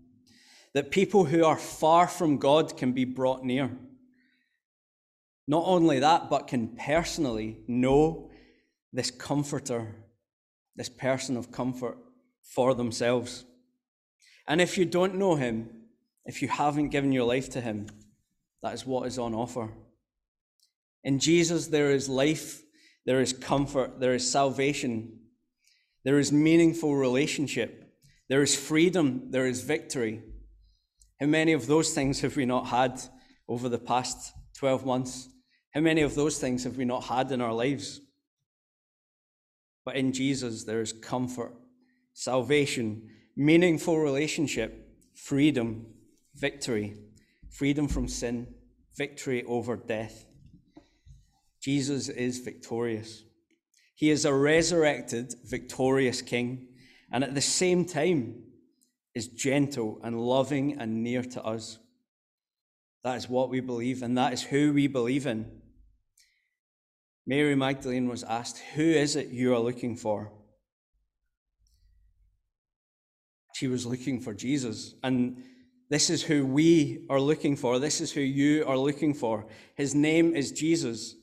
that 0.73 0.91
people 0.91 1.25
who 1.25 1.45
are 1.45 1.57
far 1.57 2.09
from 2.09 2.39
God 2.39 2.77
can 2.77 2.93
be 2.93 3.05
brought 3.05 3.45
near. 3.45 3.71
Not 5.47 5.65
only 5.67 6.01
that, 6.01 6.31
but 6.31 6.49
can 6.49 6.69
personally 6.69 7.59
know 7.69 8.31
this 8.93 9.11
comforter, 9.11 9.95
this 10.77 10.89
person 10.89 11.37
of 11.37 11.53
comfort 11.53 11.99
for 12.43 12.75
themselves. 12.75 13.45
And 14.47 14.61
if 14.61 14.77
you 14.79 14.85
don't 14.85 15.17
know 15.17 15.37
him, 15.37 15.69
if 16.25 16.43
you 16.43 16.49
haven't 16.49 16.89
given 16.89 17.13
your 17.13 17.25
life 17.25 17.51
to 17.51 17.61
him, 17.61 17.87
that 18.63 18.75
is 18.75 18.87
what 18.87 19.07
is 19.07 19.19
on 19.19 19.35
offer. 19.35 19.71
In 21.03 21.19
Jesus, 21.19 21.67
there 21.67 21.91
is 21.91 22.09
life, 22.09 22.63
there 23.05 23.21
is 23.21 23.33
comfort, 23.33 24.01
there 24.01 24.15
is 24.15 24.31
salvation. 24.31 25.21
There 26.05 26.19
is 26.19 26.33
meaningful 26.33 26.95
relationship. 26.95 27.85
There 28.29 28.43
is 28.43 28.55
freedom. 28.55 29.31
There 29.31 29.47
is 29.47 29.63
victory. 29.63 30.23
How 31.21 31.27
many 31.27 31.53
of 31.53 31.67
those 31.67 31.95
things 31.95 32.21
have 32.21 32.37
we 32.37 32.45
not 32.45 32.67
had 32.67 33.01
over 33.49 33.69
the 33.69 33.79
past 33.79 34.35
12 34.59 34.85
months? 34.85 35.29
How 35.73 35.81
many 35.81 36.03
of 36.03 36.15
those 36.15 36.39
things 36.39 36.65
have 36.65 36.77
we 36.77 36.85
not 36.85 37.05
had 37.05 37.33
in 37.33 37.41
our 37.41 37.53
lives? 37.53 38.01
But 39.85 39.97
in 39.97 40.13
Jesus, 40.13 40.65
there 40.65 40.81
is 40.81 40.93
comfort, 40.93 41.55
salvation, 42.13 43.09
meaningful 43.37 43.99
relationship, 43.99 44.89
freedom, 45.15 45.87
victory, 46.35 46.97
freedom 47.51 47.89
from 47.89 48.09
sin, 48.09 48.47
victory 48.97 49.45
over 49.45 49.77
death. 49.77 50.27
Jesus 51.61 52.09
is 52.09 52.39
victorious. 52.39 53.25
He 53.95 54.11
is 54.11 54.25
a 54.25 54.35
resurrected, 54.35 55.35
victorious 55.45 56.21
King, 56.21 56.69
and 57.13 57.23
at 57.23 57.35
the 57.35 57.41
same 57.41 57.85
time 57.85 58.43
is 59.15 59.29
gentle 59.29 60.01
and 60.03 60.21
loving 60.21 60.79
and 60.79 61.03
near 61.03 61.23
to 61.23 61.43
us. 61.45 61.79
That 63.05 63.17
is 63.17 63.29
what 63.29 63.51
we 63.51 63.61
believe, 63.61 64.03
and 64.03 64.19
that 64.19 64.33
is 64.33 64.43
who 64.43 64.73
we 64.73 64.89
believe 64.89 65.27
in. 65.27 65.51
Mary 67.27 67.55
Magdalene 67.55 68.09
was 68.09 68.25
asked, 68.25 68.59
Who 68.75 68.83
is 68.83 69.17
it 69.17 69.29
you 69.29 69.55
are 69.55 69.61
looking 69.61 69.97
for? 69.97 70.33
She 73.55 73.69
was 73.69 73.87
looking 73.87 74.21
for 74.21 74.35
Jesus. 74.35 74.95
And 75.03 75.43
this 75.89 76.11
is 76.11 76.23
who 76.23 76.45
we 76.45 77.07
are 77.09 77.21
looking 77.21 77.57
for. 77.57 77.79
This 77.79 78.01
is 78.01 78.11
who 78.11 78.21
you 78.21 78.67
are 78.67 78.77
looking 78.77 79.15
for. 79.15 79.47
His 79.77 79.95
name 79.95 80.35
is 80.35 80.51
Jesus. 80.51 81.15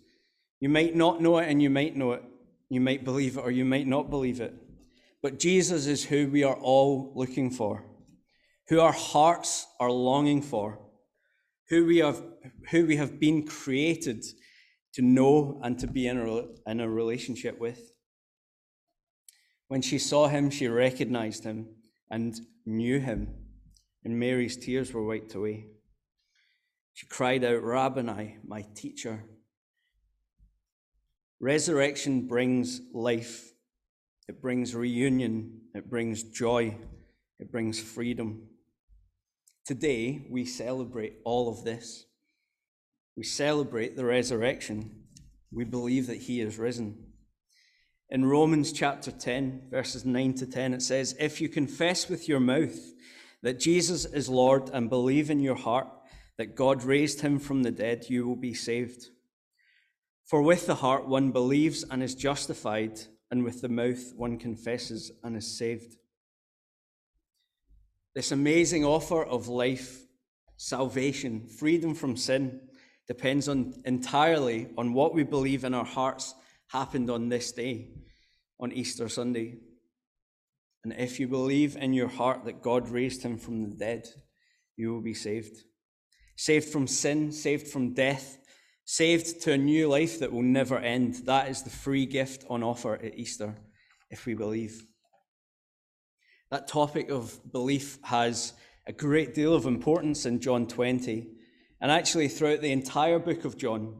You 0.59 0.69
might 0.69 0.95
not 0.95 1.21
know 1.21 1.39
it 1.39 1.49
and 1.49 1.61
you 1.61 1.69
might 1.69 1.95
know 1.95 2.13
it. 2.13 2.23
You 2.71 2.79
might 2.79 3.03
believe 3.03 3.35
it 3.35 3.41
or 3.41 3.51
you 3.51 3.65
might 3.65 3.85
not 3.85 4.09
believe 4.09 4.39
it. 4.39 4.53
But 5.21 5.39
Jesus 5.39 5.87
is 5.87 6.05
who 6.05 6.29
we 6.29 6.45
are 6.45 6.55
all 6.55 7.11
looking 7.17 7.51
for, 7.51 7.83
who 8.69 8.79
our 8.79 8.93
hearts 8.93 9.67
are 9.77 9.91
longing 9.91 10.41
for, 10.41 10.79
who 11.67 11.85
we 11.85 11.97
have, 11.97 12.23
who 12.69 12.85
we 12.85 12.95
have 12.95 13.19
been 13.19 13.45
created 13.45 14.23
to 14.93 15.01
know 15.01 15.59
and 15.61 15.77
to 15.79 15.87
be 15.87 16.07
in 16.07 16.17
a, 16.17 16.69
in 16.71 16.79
a 16.79 16.89
relationship 16.89 17.59
with. 17.59 17.91
When 19.67 19.81
she 19.81 19.99
saw 19.99 20.29
him, 20.29 20.49
she 20.49 20.69
recognized 20.69 21.43
him 21.43 21.75
and 22.09 22.39
knew 22.65 22.99
him, 23.01 23.35
and 24.05 24.17
Mary's 24.17 24.55
tears 24.55 24.93
were 24.93 25.03
wiped 25.03 25.35
away. 25.35 25.67
She 26.93 27.05
cried 27.05 27.43
out, 27.43 27.63
Rabboni, 27.63 28.37
my 28.45 28.65
teacher. 28.75 29.25
Resurrection 31.41 32.27
brings 32.27 32.81
life, 32.93 33.51
it 34.27 34.43
brings 34.43 34.75
reunion, 34.75 35.61
it 35.73 35.89
brings 35.89 36.21
joy, 36.21 36.77
it 37.39 37.51
brings 37.51 37.79
freedom. 37.79 38.43
Today, 39.65 40.27
we 40.29 40.45
celebrate 40.45 41.15
all 41.25 41.49
of 41.49 41.63
this. 41.63 42.05
We 43.17 43.23
celebrate 43.23 43.95
the 43.95 44.05
resurrection. 44.05 45.05
We 45.51 45.63
believe 45.63 46.05
that 46.07 46.19
he 46.21 46.41
is 46.41 46.59
risen. 46.59 47.07
In 48.11 48.23
Romans 48.25 48.71
chapter 48.71 49.09
10, 49.09 49.69
verses 49.71 50.05
9 50.05 50.35
to 50.35 50.45
10, 50.45 50.75
it 50.75 50.83
says, 50.83 51.15
If 51.19 51.41
you 51.41 51.49
confess 51.49 52.07
with 52.07 52.29
your 52.29 52.39
mouth 52.39 52.77
that 53.41 53.59
Jesus 53.59 54.05
is 54.05 54.29
Lord 54.29 54.69
and 54.71 54.91
believe 54.91 55.31
in 55.31 55.39
your 55.39 55.55
heart 55.55 55.87
that 56.37 56.55
God 56.55 56.83
raised 56.83 57.21
him 57.21 57.39
from 57.39 57.63
the 57.63 57.71
dead, 57.71 58.05
you 58.09 58.27
will 58.27 58.35
be 58.35 58.53
saved. 58.53 59.07
For 60.25 60.41
with 60.41 60.65
the 60.65 60.75
heart 60.75 61.07
one 61.07 61.31
believes 61.31 61.83
and 61.83 62.01
is 62.01 62.15
justified, 62.15 62.99
and 63.29 63.43
with 63.43 63.61
the 63.61 63.69
mouth 63.69 64.13
one 64.15 64.37
confesses 64.37 65.11
and 65.23 65.35
is 65.35 65.57
saved. 65.57 65.95
This 68.13 68.31
amazing 68.31 68.83
offer 68.83 69.23
of 69.23 69.47
life, 69.47 70.03
salvation, 70.57 71.47
freedom 71.47 71.95
from 71.95 72.17
sin, 72.17 72.61
depends 73.07 73.47
on 73.47 73.73
entirely 73.85 74.69
on 74.77 74.93
what 74.93 75.13
we 75.13 75.23
believe 75.23 75.63
in 75.63 75.73
our 75.73 75.85
hearts 75.85 76.35
happened 76.67 77.09
on 77.09 77.29
this 77.29 77.51
day, 77.51 77.89
on 78.59 78.71
Easter 78.71 79.09
Sunday. 79.09 79.59
And 80.83 80.93
if 80.93 81.19
you 81.19 81.27
believe 81.27 81.75
in 81.77 81.93
your 81.93 82.07
heart 82.07 82.45
that 82.45 82.61
God 82.61 82.89
raised 82.89 83.23
him 83.23 83.37
from 83.37 83.63
the 83.63 83.75
dead, 83.75 84.07
you 84.75 84.93
will 84.93 85.01
be 85.01 85.13
saved. 85.13 85.63
Saved 86.35 86.69
from 86.69 86.87
sin, 86.87 87.31
saved 87.31 87.67
from 87.67 87.93
death, 87.93 88.39
saved 88.91 89.41
to 89.41 89.53
a 89.53 89.57
new 89.57 89.87
life 89.87 90.19
that 90.19 90.31
will 90.31 90.41
never 90.41 90.77
end. 90.77 91.15
That 91.25 91.49
is 91.49 91.61
the 91.61 91.69
free 91.69 92.05
gift 92.05 92.43
on 92.49 92.63
offer 92.63 92.95
at 92.95 93.17
Easter, 93.17 93.55
if 94.09 94.25
we 94.25 94.33
believe. 94.33 94.85
That 96.49 96.67
topic 96.67 97.09
of 97.09 97.39
belief 97.51 97.99
has 98.03 98.53
a 98.85 98.91
great 98.91 99.33
deal 99.33 99.53
of 99.53 99.65
importance 99.65 100.25
in 100.25 100.41
John 100.41 100.67
20 100.67 101.27
and 101.81 101.91
actually, 101.91 102.27
throughout 102.27 102.61
the 102.61 102.71
entire 102.71 103.17
book 103.17 103.43
of 103.43 103.57
John, 103.57 103.95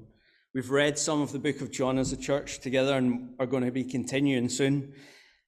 we've 0.54 0.70
read 0.70 1.00
some 1.00 1.20
of 1.20 1.32
the 1.32 1.40
book 1.40 1.62
of 1.62 1.72
John 1.72 1.98
as 1.98 2.14
a 2.14 2.18
church 2.18 2.60
together 2.60 2.96
and 2.96 3.34
are 3.40 3.48
going 3.48 3.66
to 3.66 3.72
be 3.72 3.84
continuing 3.84 4.50
soon. 4.50 4.94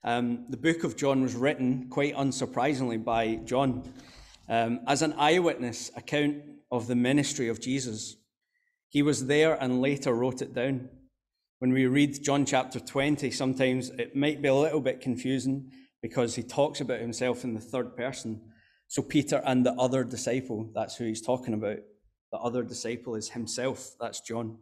Um, 0.04 0.48
the 0.50 0.58
book 0.58 0.84
of 0.84 0.98
John 0.98 1.22
was 1.22 1.36
written, 1.36 1.90
quite 1.92 2.16
unsurprisingly, 2.16 3.04
by 3.04 3.36
John 3.36 3.84
um, 4.50 4.80
as 4.88 5.04
an 5.04 5.14
eyewitness 5.14 5.92
account 5.96 6.38
of 6.72 6.88
the 6.88 6.96
ministry 6.96 7.50
of 7.50 7.62
Jesus. 7.62 8.16
He 8.94 9.02
was 9.02 9.26
there 9.26 9.56
and 9.56 9.82
later 9.82 10.14
wrote 10.14 10.44
it 10.44 10.54
down. 10.54 10.88
When 11.58 11.74
we 11.74 11.88
read 11.88 12.24
John 12.24 12.46
chapter 12.46 12.80
20, 12.80 13.32
sometimes 13.32 13.90
it 13.90 14.16
might 14.16 14.40
be 14.40 14.50
a 14.50 14.54
little 14.54 14.82
bit 14.82 15.02
confusing 15.02 15.72
because 16.00 16.36
he 16.36 16.44
talks 16.44 16.80
about 16.80 17.00
himself 17.00 17.44
in 17.44 17.56
the 17.56 17.60
third 17.60 17.98
person. 17.98 18.40
So, 18.88 19.02
Peter 19.02 19.42
and 19.48 19.66
the 19.66 19.74
other 19.74 20.04
disciple, 20.04 20.70
that's 20.76 20.96
who 20.96 21.06
he's 21.06 21.24
talking 21.24 21.56
about. 21.56 21.78
The 22.32 22.38
other 22.38 22.62
disciple 22.62 23.16
is 23.16 23.30
himself. 23.30 23.96
That's 24.00 24.22
John. 24.22 24.60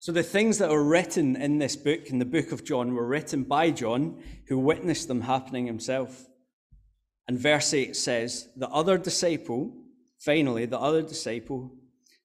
So 0.00 0.12
the 0.12 0.22
things 0.22 0.58
that 0.58 0.70
are 0.70 0.82
written 0.82 1.34
in 1.34 1.58
this 1.58 1.76
book, 1.76 2.08
in 2.08 2.18
the 2.18 2.26
book 2.26 2.52
of 2.52 2.62
John, 2.62 2.92
were 2.92 3.06
written 3.06 3.44
by 3.44 3.70
John, 3.70 4.22
who 4.48 4.58
witnessed 4.58 5.08
them 5.08 5.22
happening 5.22 5.64
himself. 5.64 6.26
And 7.26 7.38
verse 7.38 7.72
8 7.72 7.96
says, 7.96 8.48
The 8.54 8.68
other 8.68 8.98
disciple, 8.98 9.72
finally, 10.18 10.66
the 10.66 10.78
other 10.78 11.00
disciple, 11.00 11.72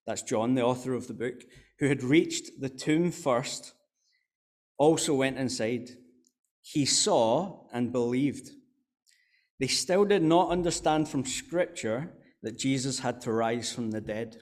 that's 0.08 0.22
John, 0.22 0.54
the 0.54 0.62
author 0.62 0.94
of 0.94 1.06
the 1.06 1.12
book, 1.12 1.44
who 1.80 1.88
had 1.88 2.02
reached 2.02 2.62
the 2.62 2.70
tomb 2.70 3.10
first, 3.10 3.74
also 4.78 5.12
went 5.12 5.36
inside. 5.36 5.90
He 6.62 6.86
saw 6.86 7.66
and 7.74 7.92
believed. 7.92 8.48
They 9.60 9.66
still 9.66 10.06
did 10.06 10.22
not 10.22 10.48
understand 10.48 11.10
from 11.10 11.26
Scripture 11.26 12.10
that 12.42 12.58
Jesus 12.58 13.00
had 13.00 13.20
to 13.20 13.32
rise 13.32 13.70
from 13.70 13.90
the 13.90 14.00
dead. 14.00 14.38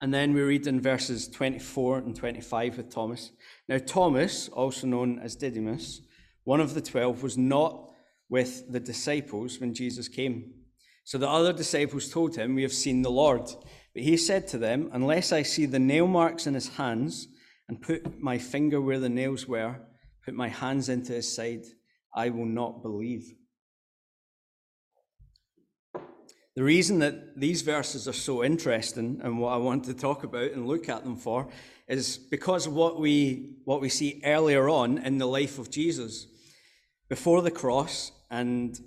And 0.00 0.14
then 0.14 0.32
we 0.32 0.40
read 0.40 0.66
in 0.66 0.80
verses 0.80 1.28
24 1.28 1.98
and 1.98 2.16
25 2.16 2.78
with 2.78 2.88
Thomas. 2.88 3.30
Now, 3.68 3.76
Thomas, 3.76 4.48
also 4.48 4.86
known 4.86 5.18
as 5.18 5.36
Didymus, 5.36 6.00
one 6.44 6.62
of 6.62 6.72
the 6.72 6.80
twelve, 6.80 7.22
was 7.22 7.36
not 7.36 7.92
with 8.30 8.72
the 8.72 8.80
disciples 8.80 9.60
when 9.60 9.74
Jesus 9.74 10.08
came. 10.08 10.54
So 11.04 11.18
the 11.18 11.28
other 11.28 11.52
disciples 11.52 12.08
told 12.08 12.36
him, 12.36 12.54
We 12.54 12.62
have 12.62 12.72
seen 12.72 13.02
the 13.02 13.10
Lord. 13.10 13.50
But 13.94 14.02
he 14.02 14.16
said 14.16 14.48
to 14.48 14.58
them, 14.58 14.90
Unless 14.92 15.32
I 15.32 15.42
see 15.42 15.66
the 15.66 15.78
nail 15.78 16.06
marks 16.06 16.46
in 16.46 16.54
his 16.54 16.68
hands, 16.68 17.28
and 17.68 17.80
put 17.80 18.20
my 18.20 18.38
finger 18.38 18.80
where 18.80 19.00
the 19.00 19.08
nails 19.08 19.46
were, 19.48 19.76
put 20.24 20.34
my 20.34 20.48
hands 20.48 20.88
into 20.88 21.12
his 21.12 21.34
side, 21.34 21.64
I 22.14 22.30
will 22.30 22.46
not 22.46 22.82
believe. 22.82 23.34
The 26.56 26.62
reason 26.62 27.00
that 27.00 27.40
these 27.40 27.62
verses 27.62 28.06
are 28.06 28.12
so 28.12 28.44
interesting 28.44 29.20
and 29.24 29.40
what 29.40 29.54
I 29.54 29.56
want 29.56 29.84
to 29.84 29.94
talk 29.94 30.22
about 30.22 30.52
and 30.52 30.68
look 30.68 30.88
at 30.88 31.02
them 31.02 31.16
for 31.16 31.48
is 31.88 32.16
because 32.16 32.68
what 32.68 33.00
we, 33.00 33.56
what 33.64 33.80
we 33.80 33.88
see 33.88 34.20
earlier 34.24 34.68
on 34.68 34.98
in 34.98 35.18
the 35.18 35.26
life 35.26 35.58
of 35.58 35.70
Jesus. 35.70 36.28
Before 37.08 37.42
the 37.42 37.50
cross 37.50 38.12
and 38.30 38.78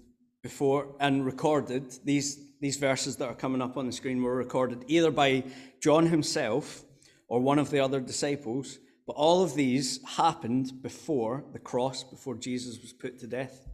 before 0.48 0.96
and 1.02 1.26
recorded, 1.26 1.84
these, 2.06 2.40
these 2.62 2.78
verses 2.78 3.18
that 3.18 3.28
are 3.28 3.36
coming 3.36 3.62
up 3.62 3.76
on 3.76 3.86
the 3.86 3.92
screen 3.92 4.24
were 4.24 4.34
recorded 4.34 4.86
either 4.88 5.12
by 5.12 5.44
John 5.82 6.06
himself 6.06 6.86
or 7.28 7.42
one 7.42 7.60
of 7.60 7.70
the 7.70 7.82
other 7.82 8.00
disciples, 8.00 8.80
but 9.06 9.18
all 9.18 9.44
of 9.44 9.56
these 9.56 10.00
happened 10.08 10.82
before 10.82 11.44
the 11.52 11.60
cross, 11.60 12.02
before 12.02 12.36
Jesus 12.36 12.80
was 12.82 12.94
put 12.94 13.20
to 13.20 13.28
death. 13.28 13.68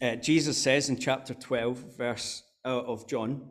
Uh, 0.00 0.14
Jesus 0.14 0.56
says 0.56 0.88
in 0.88 0.98
chapter 1.00 1.34
12, 1.34 1.96
verse 1.96 2.44
uh, 2.64 2.68
of 2.68 3.08
John. 3.08 3.50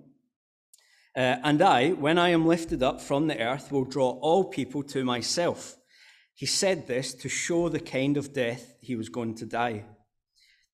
Uh, 1.14 1.36
and 1.44 1.62
I, 1.62 1.90
when 1.90 2.18
I 2.18 2.30
am 2.30 2.48
lifted 2.48 2.82
up 2.82 3.02
from 3.02 3.28
the 3.28 3.42
earth, 3.46 3.74
will 3.74 3.84
draw 3.84 4.12
all 4.22 4.46
people 4.46 4.84
to 4.84 5.04
myself. 5.04 5.76
He 6.34 6.46
said 6.46 6.88
this 6.88 7.14
to 7.16 7.28
show 7.28 7.68
the 7.68 7.82
kind 7.82 8.16
of 8.16 8.32
death 8.32 8.76
he 8.80 8.96
was 8.96 9.10
going 9.10 9.36
to 9.36 9.46
die. 9.46 9.84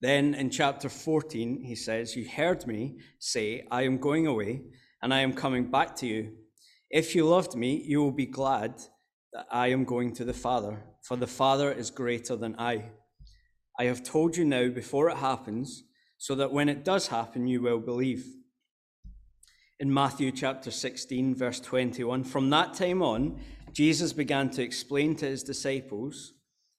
Then 0.01 0.35
in 0.35 0.49
chapter 0.51 0.89
14, 0.89 1.63
he 1.63 1.75
says, 1.75 2.15
You 2.15 2.27
heard 2.27 2.67
me 2.67 2.99
say, 3.19 3.65
I 3.71 3.83
am 3.83 3.97
going 3.97 4.27
away 4.27 4.61
and 5.01 5.13
I 5.13 5.21
am 5.21 5.33
coming 5.33 5.71
back 5.71 5.95
to 5.97 6.07
you. 6.07 6.33
If 6.89 7.15
you 7.15 7.25
loved 7.25 7.55
me, 7.55 7.83
you 7.83 8.01
will 8.01 8.11
be 8.11 8.25
glad 8.25 8.75
that 9.33 9.47
I 9.51 9.67
am 9.67 9.85
going 9.85 10.13
to 10.13 10.25
the 10.25 10.33
Father, 10.33 10.83
for 11.01 11.17
the 11.17 11.27
Father 11.27 11.71
is 11.71 11.89
greater 11.89 12.35
than 12.35 12.55
I. 12.59 12.91
I 13.79 13.85
have 13.85 14.03
told 14.03 14.37
you 14.37 14.45
now 14.45 14.69
before 14.69 15.09
it 15.09 15.17
happens, 15.17 15.83
so 16.17 16.35
that 16.35 16.51
when 16.51 16.69
it 16.69 16.83
does 16.83 17.07
happen, 17.07 17.47
you 17.47 17.61
will 17.61 17.79
believe. 17.79 18.25
In 19.79 19.93
Matthew 19.93 20.31
chapter 20.31 20.71
16, 20.71 21.35
verse 21.35 21.59
21, 21.59 22.23
from 22.23 22.49
that 22.49 22.73
time 22.73 23.03
on, 23.03 23.39
Jesus 23.71 24.13
began 24.13 24.49
to 24.51 24.63
explain 24.63 25.15
to 25.17 25.27
his 25.27 25.43
disciples 25.43 26.33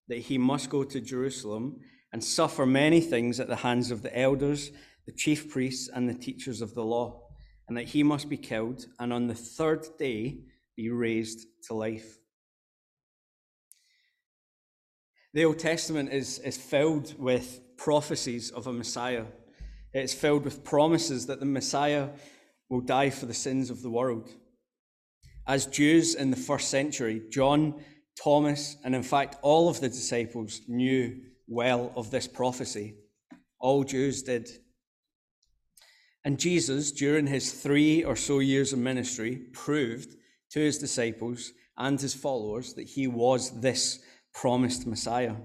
that 0.08 0.18
he 0.18 0.38
must 0.38 0.70
go 0.70 0.82
to 0.82 1.00
Jerusalem 1.00 1.80
and 2.12 2.22
suffer 2.22 2.66
many 2.66 3.00
things 3.00 3.38
at 3.40 3.48
the 3.48 3.56
hands 3.56 3.90
of 3.90 4.02
the 4.02 4.18
elders, 4.18 4.70
the 5.06 5.12
chief 5.12 5.50
priests, 5.50 5.88
and 5.88 6.08
the 6.08 6.14
teachers 6.14 6.60
of 6.60 6.74
the 6.74 6.84
law, 6.84 7.22
and 7.68 7.76
that 7.76 7.88
he 7.88 8.02
must 8.02 8.28
be 8.28 8.36
killed 8.36 8.86
and 8.98 9.12
on 9.12 9.26
the 9.26 9.34
third 9.34 9.86
day 9.98 10.38
be 10.76 10.90
raised 10.90 11.46
to 11.64 11.74
life. 11.74 12.18
The 15.34 15.44
Old 15.44 15.58
Testament 15.58 16.12
is, 16.12 16.38
is 16.38 16.56
filled 16.56 17.18
with 17.18 17.60
prophecies 17.76 18.50
of 18.50 18.66
a 18.66 18.72
Messiah. 18.72 19.26
It's 19.92 20.14
filled 20.14 20.44
with 20.44 20.64
promises 20.64 21.26
that 21.26 21.40
the 21.40 21.46
Messiah 21.46 22.08
will 22.70 22.80
die 22.80 23.10
for 23.10 23.26
the 23.26 23.34
sins 23.34 23.70
of 23.70 23.82
the 23.82 23.90
world. 23.90 24.30
As 25.46 25.66
Jews 25.66 26.14
in 26.14 26.30
the 26.30 26.36
first 26.36 26.68
century, 26.68 27.22
John, 27.30 27.82
Thomas, 28.22 28.76
and 28.84 28.94
in 28.94 29.02
fact 29.02 29.36
all 29.42 29.68
of 29.68 29.80
the 29.80 29.88
disciples 29.88 30.62
knew 30.66 31.20
well 31.48 31.92
of 31.96 32.10
this 32.10 32.28
prophecy. 32.28 32.94
All 33.58 33.82
Jews 33.82 34.22
did. 34.22 34.48
And 36.24 36.38
Jesus, 36.38 36.92
during 36.92 37.26
his 37.26 37.52
three 37.52 38.04
or 38.04 38.14
so 38.14 38.38
years 38.38 38.72
of 38.72 38.78
ministry, 38.78 39.36
proved 39.52 40.14
to 40.50 40.60
his 40.60 40.78
disciples 40.78 41.52
and 41.76 42.00
his 42.00 42.14
followers 42.14 42.74
that 42.74 42.88
he 42.88 43.06
was 43.06 43.60
this 43.60 44.00
promised 44.34 44.86
Messiah. 44.86 45.36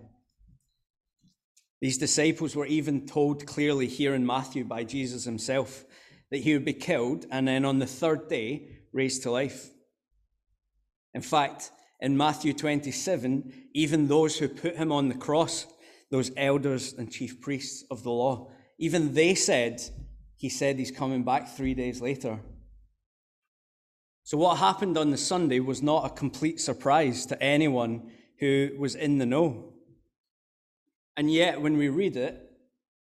These 1.81 1.97
disciples 1.97 2.55
were 2.55 2.65
even 2.65 3.05
told 3.05 3.45
clearly 3.45 3.87
here 3.87 4.13
in 4.13 4.25
Matthew 4.25 4.63
by 4.63 4.83
Jesus 4.83 5.25
himself 5.25 5.83
that 6.31 6.37
he 6.41 6.53
would 6.53 6.65
be 6.65 6.73
killed 6.73 7.25
and 7.29 7.47
then 7.47 7.65
on 7.65 7.79
the 7.79 7.85
third 7.85 8.29
day 8.29 8.69
raised 8.91 9.23
to 9.23 9.31
life. 9.31 9.69
In 11.13 11.21
fact, 11.21 11.71
in 11.99 12.17
Matthew 12.17 12.53
27, 12.53 13.69
even 13.73 14.07
those 14.07 14.37
who 14.37 14.47
put 14.47 14.75
him 14.75 14.91
on 14.91 15.09
the 15.09 15.15
cross, 15.15 15.67
those 16.13 16.29
elders 16.37 16.93
and 16.93 17.11
chief 17.11 17.41
priests 17.41 17.83
of 17.89 18.03
the 18.03 18.11
law, 18.11 18.51
even 18.77 19.15
they 19.15 19.33
said, 19.33 19.81
he 20.35 20.47
said 20.47 20.77
he's 20.77 20.91
coming 20.91 21.23
back 21.23 21.49
three 21.49 21.73
days 21.73 22.01
later. 22.01 22.39
So, 24.23 24.37
what 24.37 24.59
happened 24.59 24.95
on 24.95 25.09
the 25.09 25.17
Sunday 25.17 25.59
was 25.59 25.81
not 25.81 26.05
a 26.05 26.13
complete 26.13 26.61
surprise 26.61 27.25
to 27.25 27.41
anyone 27.41 28.11
who 28.39 28.69
was 28.77 28.93
in 28.93 29.17
the 29.17 29.25
know. 29.25 29.73
And 31.17 31.33
yet, 31.33 31.59
when 31.59 31.77
we 31.77 31.89
read 31.89 32.15
it, 32.15 32.39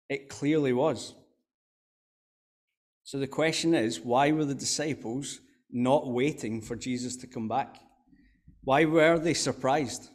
it 0.08 0.30
clearly 0.30 0.72
was. 0.72 1.14
So 3.04 3.20
the 3.20 3.28
question 3.28 3.74
is 3.74 4.00
why 4.00 4.32
were 4.32 4.46
the 4.46 4.56
disciples 4.56 5.42
not 5.70 6.08
waiting 6.08 6.62
for 6.62 6.78
Jesus 6.78 7.18
to 7.18 7.28
come 7.28 7.50
back? 7.50 7.76
Why 8.64 8.86
were 8.86 9.20
they 9.20 9.34
surprised? 9.34 10.10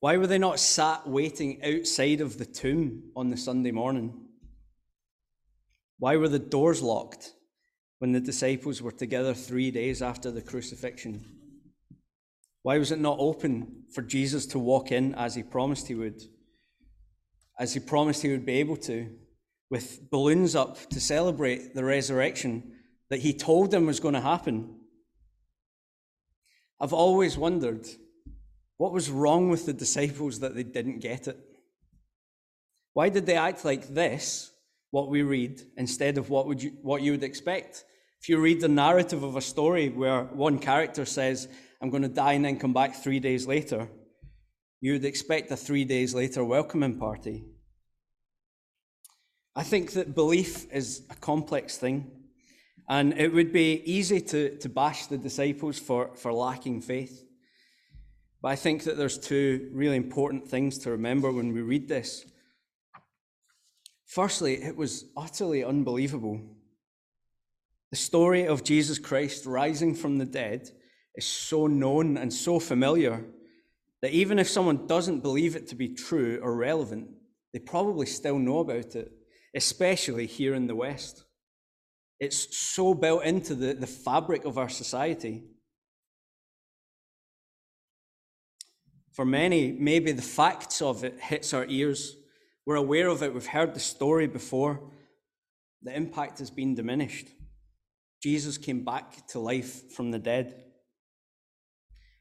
Why 0.00 0.16
were 0.16 0.28
they 0.28 0.38
not 0.38 0.60
sat 0.60 1.08
waiting 1.08 1.60
outside 1.64 2.20
of 2.20 2.38
the 2.38 2.46
tomb 2.46 3.10
on 3.16 3.30
the 3.30 3.36
Sunday 3.36 3.72
morning? 3.72 4.26
Why 5.98 6.16
were 6.16 6.28
the 6.28 6.38
doors 6.38 6.80
locked 6.80 7.32
when 7.98 8.12
the 8.12 8.20
disciples 8.20 8.80
were 8.80 8.92
together 8.92 9.34
three 9.34 9.72
days 9.72 10.00
after 10.00 10.30
the 10.30 10.40
crucifixion? 10.40 11.24
Why 12.62 12.78
was 12.78 12.92
it 12.92 13.00
not 13.00 13.18
open 13.18 13.84
for 13.92 14.02
Jesus 14.02 14.46
to 14.46 14.58
walk 14.60 14.92
in 14.92 15.14
as 15.16 15.34
he 15.34 15.42
promised 15.42 15.88
he 15.88 15.96
would? 15.96 16.22
As 17.58 17.74
he 17.74 17.80
promised 17.80 18.22
he 18.22 18.30
would 18.30 18.46
be 18.46 18.60
able 18.60 18.76
to, 18.76 19.10
with 19.68 20.10
balloons 20.10 20.54
up 20.54 20.78
to 20.90 21.00
celebrate 21.00 21.74
the 21.74 21.84
resurrection 21.84 22.72
that 23.10 23.20
he 23.20 23.32
told 23.32 23.72
them 23.72 23.86
was 23.86 23.98
going 23.98 24.14
to 24.14 24.20
happen. 24.20 24.76
I've 26.80 26.92
always 26.92 27.36
wondered 27.36 27.88
what 28.78 28.92
was 28.92 29.10
wrong 29.10 29.50
with 29.50 29.66
the 29.66 29.72
disciples 29.72 30.40
that 30.40 30.54
they 30.54 30.62
didn't 30.62 31.00
get 31.00 31.28
it? 31.28 31.38
Why 32.94 33.10
did 33.10 33.26
they 33.26 33.36
act 33.36 33.64
like 33.64 33.88
this, 33.88 34.50
what 34.90 35.08
we 35.08 35.22
read, 35.22 35.60
instead 35.76 36.16
of 36.16 36.30
what, 36.30 36.46
would 36.46 36.62
you, 36.62 36.72
what 36.82 37.02
you 37.02 37.12
would 37.12 37.22
expect? 37.22 37.84
If 38.20 38.28
you 38.28 38.40
read 38.40 38.60
the 38.60 38.68
narrative 38.68 39.22
of 39.22 39.36
a 39.36 39.40
story 39.40 39.88
where 39.88 40.24
one 40.24 40.58
character 40.58 41.04
says, 41.04 41.48
I'm 41.80 41.90
going 41.90 42.02
to 42.02 42.08
die 42.08 42.32
and 42.32 42.44
then 42.44 42.58
come 42.58 42.72
back 42.72 42.94
three 42.94 43.20
days 43.20 43.46
later, 43.46 43.88
you 44.80 44.92
would 44.92 45.04
expect 45.04 45.50
a 45.50 45.56
three 45.56 45.84
days 45.84 46.14
later 46.14 46.44
welcoming 46.44 46.98
party. 46.98 47.44
I 49.54 49.64
think 49.64 49.92
that 49.92 50.14
belief 50.14 50.72
is 50.72 51.02
a 51.10 51.16
complex 51.16 51.76
thing, 51.76 52.10
and 52.88 53.12
it 53.18 53.32
would 53.32 53.52
be 53.52 53.82
easy 53.84 54.20
to, 54.20 54.56
to 54.58 54.68
bash 54.68 55.06
the 55.06 55.18
disciples 55.18 55.80
for, 55.80 56.14
for 56.14 56.32
lacking 56.32 56.80
faith. 56.80 57.24
But 58.40 58.48
I 58.48 58.56
think 58.56 58.84
that 58.84 58.96
there's 58.96 59.18
two 59.18 59.70
really 59.72 59.96
important 59.96 60.48
things 60.48 60.78
to 60.78 60.92
remember 60.92 61.32
when 61.32 61.52
we 61.52 61.60
read 61.60 61.88
this. 61.88 62.24
Firstly, 64.06 64.62
it 64.62 64.76
was 64.76 65.04
utterly 65.16 65.64
unbelievable. 65.64 66.40
The 67.90 67.96
story 67.96 68.46
of 68.46 68.64
Jesus 68.64 68.98
Christ 68.98 69.44
rising 69.44 69.94
from 69.94 70.18
the 70.18 70.24
dead 70.24 70.70
is 71.14 71.26
so 71.26 71.66
known 71.66 72.16
and 72.16 72.32
so 72.32 72.60
familiar 72.60 73.24
that 74.02 74.12
even 74.12 74.38
if 74.38 74.48
someone 74.48 74.86
doesn't 74.86 75.20
believe 75.20 75.56
it 75.56 75.68
to 75.68 75.74
be 75.74 75.94
true 75.94 76.38
or 76.42 76.54
relevant, 76.54 77.08
they 77.52 77.58
probably 77.58 78.06
still 78.06 78.38
know 78.38 78.60
about 78.60 78.94
it, 78.94 79.10
especially 79.54 80.26
here 80.26 80.54
in 80.54 80.66
the 80.66 80.76
West. 80.76 81.24
It's 82.20 82.56
so 82.56 82.94
built 82.94 83.24
into 83.24 83.54
the, 83.54 83.74
the 83.74 83.86
fabric 83.86 84.44
of 84.44 84.58
our 84.58 84.68
society. 84.68 85.44
For 89.18 89.24
many, 89.24 89.72
maybe 89.72 90.12
the 90.12 90.22
facts 90.22 90.80
of 90.80 91.02
it 91.02 91.18
hits 91.18 91.52
our 91.52 91.66
ears. 91.66 92.14
We're 92.64 92.76
aware 92.76 93.08
of 93.08 93.20
it, 93.24 93.34
we've 93.34 93.44
heard 93.44 93.74
the 93.74 93.80
story 93.80 94.28
before. 94.28 94.80
The 95.82 95.92
impact 95.92 96.38
has 96.38 96.52
been 96.52 96.76
diminished. 96.76 97.26
Jesus 98.22 98.58
came 98.58 98.84
back 98.84 99.26
to 99.30 99.40
life 99.40 99.90
from 99.90 100.12
the 100.12 100.20
dead. 100.20 100.62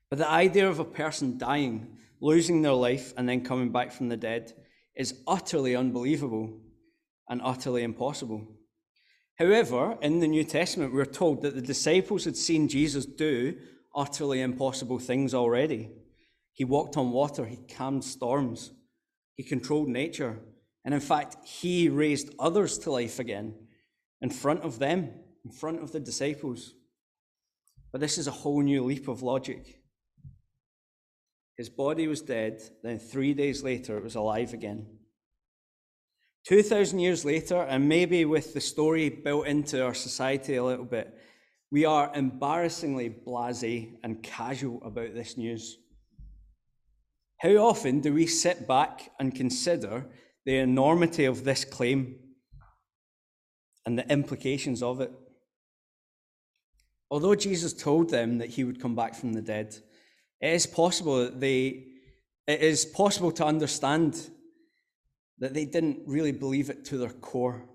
But 0.10 0.18
the 0.18 0.28
idea 0.28 0.68
of 0.68 0.80
a 0.80 0.84
person 0.84 1.38
dying, 1.38 2.00
losing 2.20 2.64
their 2.64 2.74
life, 2.74 3.14
and 3.16 3.30
then 3.30 3.44
coming 3.44 3.72
back 3.72 3.92
from 3.92 4.10
the 4.10 4.18
dead 4.18 4.54
is 4.96 5.22
utterly 5.28 5.76
unbelievable 5.76 6.52
and 7.30 7.42
utterly 7.44 7.84
impossible. 7.84 8.42
However, 9.36 10.00
in 10.02 10.18
the 10.18 10.28
New 10.28 10.44
Testament, 10.44 10.96
we're 10.96 11.06
told 11.06 11.44
that 11.44 11.54
the 11.54 11.62
disciples 11.62 12.26
had 12.26 12.36
seen 12.36 12.68
Jesus 12.68 13.06
do 13.06 13.56
utterly 13.96 14.42
impossible 14.42 14.98
things 14.98 15.36
already. 15.36 15.92
He 16.58 16.66
walked 16.66 16.98
on 16.98 17.12
water, 17.12 17.46
he 17.46 17.58
calmed 17.58 18.04
storms, 18.04 18.72
he 19.36 19.44
controlled 19.44 19.90
nature, 19.90 20.40
and 20.84 20.92
in 20.92 21.00
fact, 21.00 21.38
he 21.46 21.88
raised 21.88 22.34
others 22.40 22.80
to 22.80 22.92
life 22.92 23.20
again 23.20 23.54
in 24.24 24.32
front 24.32 24.62
of 24.62 24.80
them, 24.80 25.12
in 25.46 25.52
front 25.52 25.84
of 25.84 25.92
the 25.92 26.00
disciples. 26.00 26.74
But 27.92 28.02
this 28.02 28.18
is 28.18 28.26
a 28.26 28.32
whole 28.32 28.64
new 28.64 28.84
leap 28.84 29.08
of 29.08 29.22
logic. 29.22 29.84
His 31.56 31.70
body 31.70 32.08
was 32.08 32.24
dead, 32.24 32.64
then 32.82 32.98
three 32.98 33.36
days 33.36 33.62
later 33.62 33.96
it 34.00 34.04
was 34.04 34.16
alive 34.16 34.52
again. 34.54 34.88
2,000 36.48 36.98
years 36.98 37.24
later, 37.24 37.62
and 37.62 37.88
maybe 37.88 38.26
with 38.26 38.56
the 38.56 38.62
story 38.62 39.10
built 39.10 39.46
into 39.46 39.86
our 39.86 39.94
society 39.94 40.56
a 40.56 40.64
little 40.64 40.86
bit, 40.86 41.16
we 41.70 41.86
are 41.86 42.12
embarrassingly 42.16 43.10
blase 43.10 43.92
and 44.02 44.24
casual 44.24 44.82
about 44.84 45.14
this 45.14 45.38
news. 45.38 45.78
How 47.40 47.52
often 47.58 48.02
do 48.02 48.14
we 48.14 48.26
sit 48.26 48.68
back 48.68 49.12
and 49.20 49.34
consider 49.34 50.08
the 50.46 50.58
enormity 50.58 51.26
of 51.26 51.44
this 51.44 51.64
claim 51.64 52.16
and 53.86 53.98
the 53.98 54.12
implications 54.12 54.82
of 54.82 55.02
it? 55.02 55.12
Although 57.12 57.36
Jesus 57.36 57.74
told 57.74 58.10
them 58.10 58.40
that 58.40 58.50
he 58.50 58.64
would 58.64 58.82
come 58.82 58.96
back 58.96 59.14
from 59.14 59.34
the 59.34 59.42
dead, 59.42 59.76
it 60.42 60.54
is 60.54 60.66
possible 60.66 61.20
that 61.20 61.40
they, 61.40 61.86
it 62.48 62.62
is 62.62 62.86
possible 62.86 63.32
to 63.34 63.46
understand 63.46 64.30
that 65.38 65.54
they 65.54 65.66
didn't 65.66 66.00
really 66.08 66.32
believe 66.32 66.72
it 66.72 66.86
to 66.86 66.98
their 66.98 67.10
core. 67.10 67.70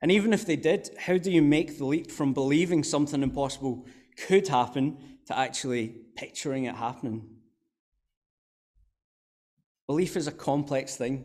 And 0.00 0.12
even 0.12 0.32
if 0.32 0.46
they 0.46 0.56
did, 0.56 0.90
how 0.98 1.18
do 1.18 1.32
you 1.32 1.42
make 1.42 1.78
the 1.78 1.84
leap 1.84 2.12
from 2.12 2.32
believing 2.32 2.84
something 2.84 3.22
impossible 3.22 3.86
could 4.16 4.46
happen 4.46 5.18
to 5.26 5.36
actually 5.36 5.88
picturing 6.16 6.64
it 6.64 6.76
happening? 6.76 7.35
Belief 9.86 10.16
is 10.16 10.26
a 10.26 10.32
complex 10.32 10.96
thing. 10.96 11.24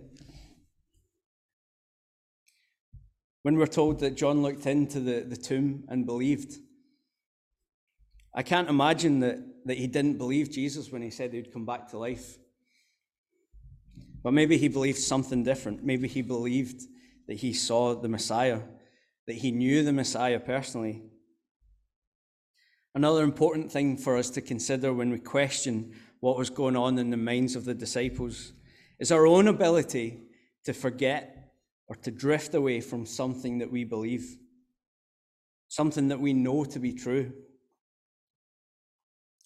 When 3.44 3.58
we're 3.58 3.66
told 3.66 4.00
that 4.00 4.16
John 4.16 4.44
looked 4.44 4.68
into 4.68 5.00
the, 5.00 5.22
the 5.22 5.36
tomb 5.36 5.86
and 5.88 6.06
believed, 6.06 6.54
I 8.36 8.44
can't 8.44 8.70
imagine 8.70 9.20
that, 9.22 9.40
that 9.66 9.78
he 9.78 9.88
didn't 9.88 10.20
believe 10.20 10.52
Jesus 10.52 10.92
when 10.92 11.02
he 11.02 11.10
said 11.10 11.34
he'd 11.34 11.52
come 11.52 11.66
back 11.66 11.90
to 11.90 11.98
life. 11.98 12.38
But 14.24 14.34
maybe 14.34 14.58
he 14.58 14.68
believed 14.68 15.00
something 15.00 15.44
different. 15.44 15.84
Maybe 15.84 16.08
he 16.08 16.22
believed 16.22 16.84
that 17.28 17.38
he 17.38 17.54
saw 17.54 17.96
the 17.96 18.08
Messiah, 18.08 18.62
that 19.26 19.38
he 19.38 19.50
knew 19.52 19.84
the 19.84 19.94
Messiah 19.94 20.40
personally. 20.40 21.02
Another 22.94 23.24
important 23.24 23.72
thing 23.72 23.98
for 23.98 24.18
us 24.18 24.30
to 24.32 24.42
consider 24.42 24.94
when 24.94 25.10
we 25.10 25.18
question 25.18 25.96
what 26.22 26.38
was 26.38 26.50
going 26.50 26.78
on 26.78 26.98
in 26.98 27.10
the 27.10 27.18
minds 27.18 27.56
of 27.56 27.66
the 27.66 27.74
disciples 27.74 28.54
is 29.00 29.12
our 29.12 29.28
own 29.28 29.48
ability 29.48 30.22
to 30.64 30.72
forget 30.72 31.54
or 31.88 31.96
to 31.96 32.12
drift 32.12 32.54
away 32.54 32.80
from 32.80 33.06
something 33.06 33.58
that 33.58 33.72
we 33.72 33.84
believe, 33.84 34.38
something 35.68 36.08
that 36.08 36.22
we 36.22 36.32
know 36.32 36.64
to 36.64 36.80
be 36.80 36.94
true. 36.94 37.34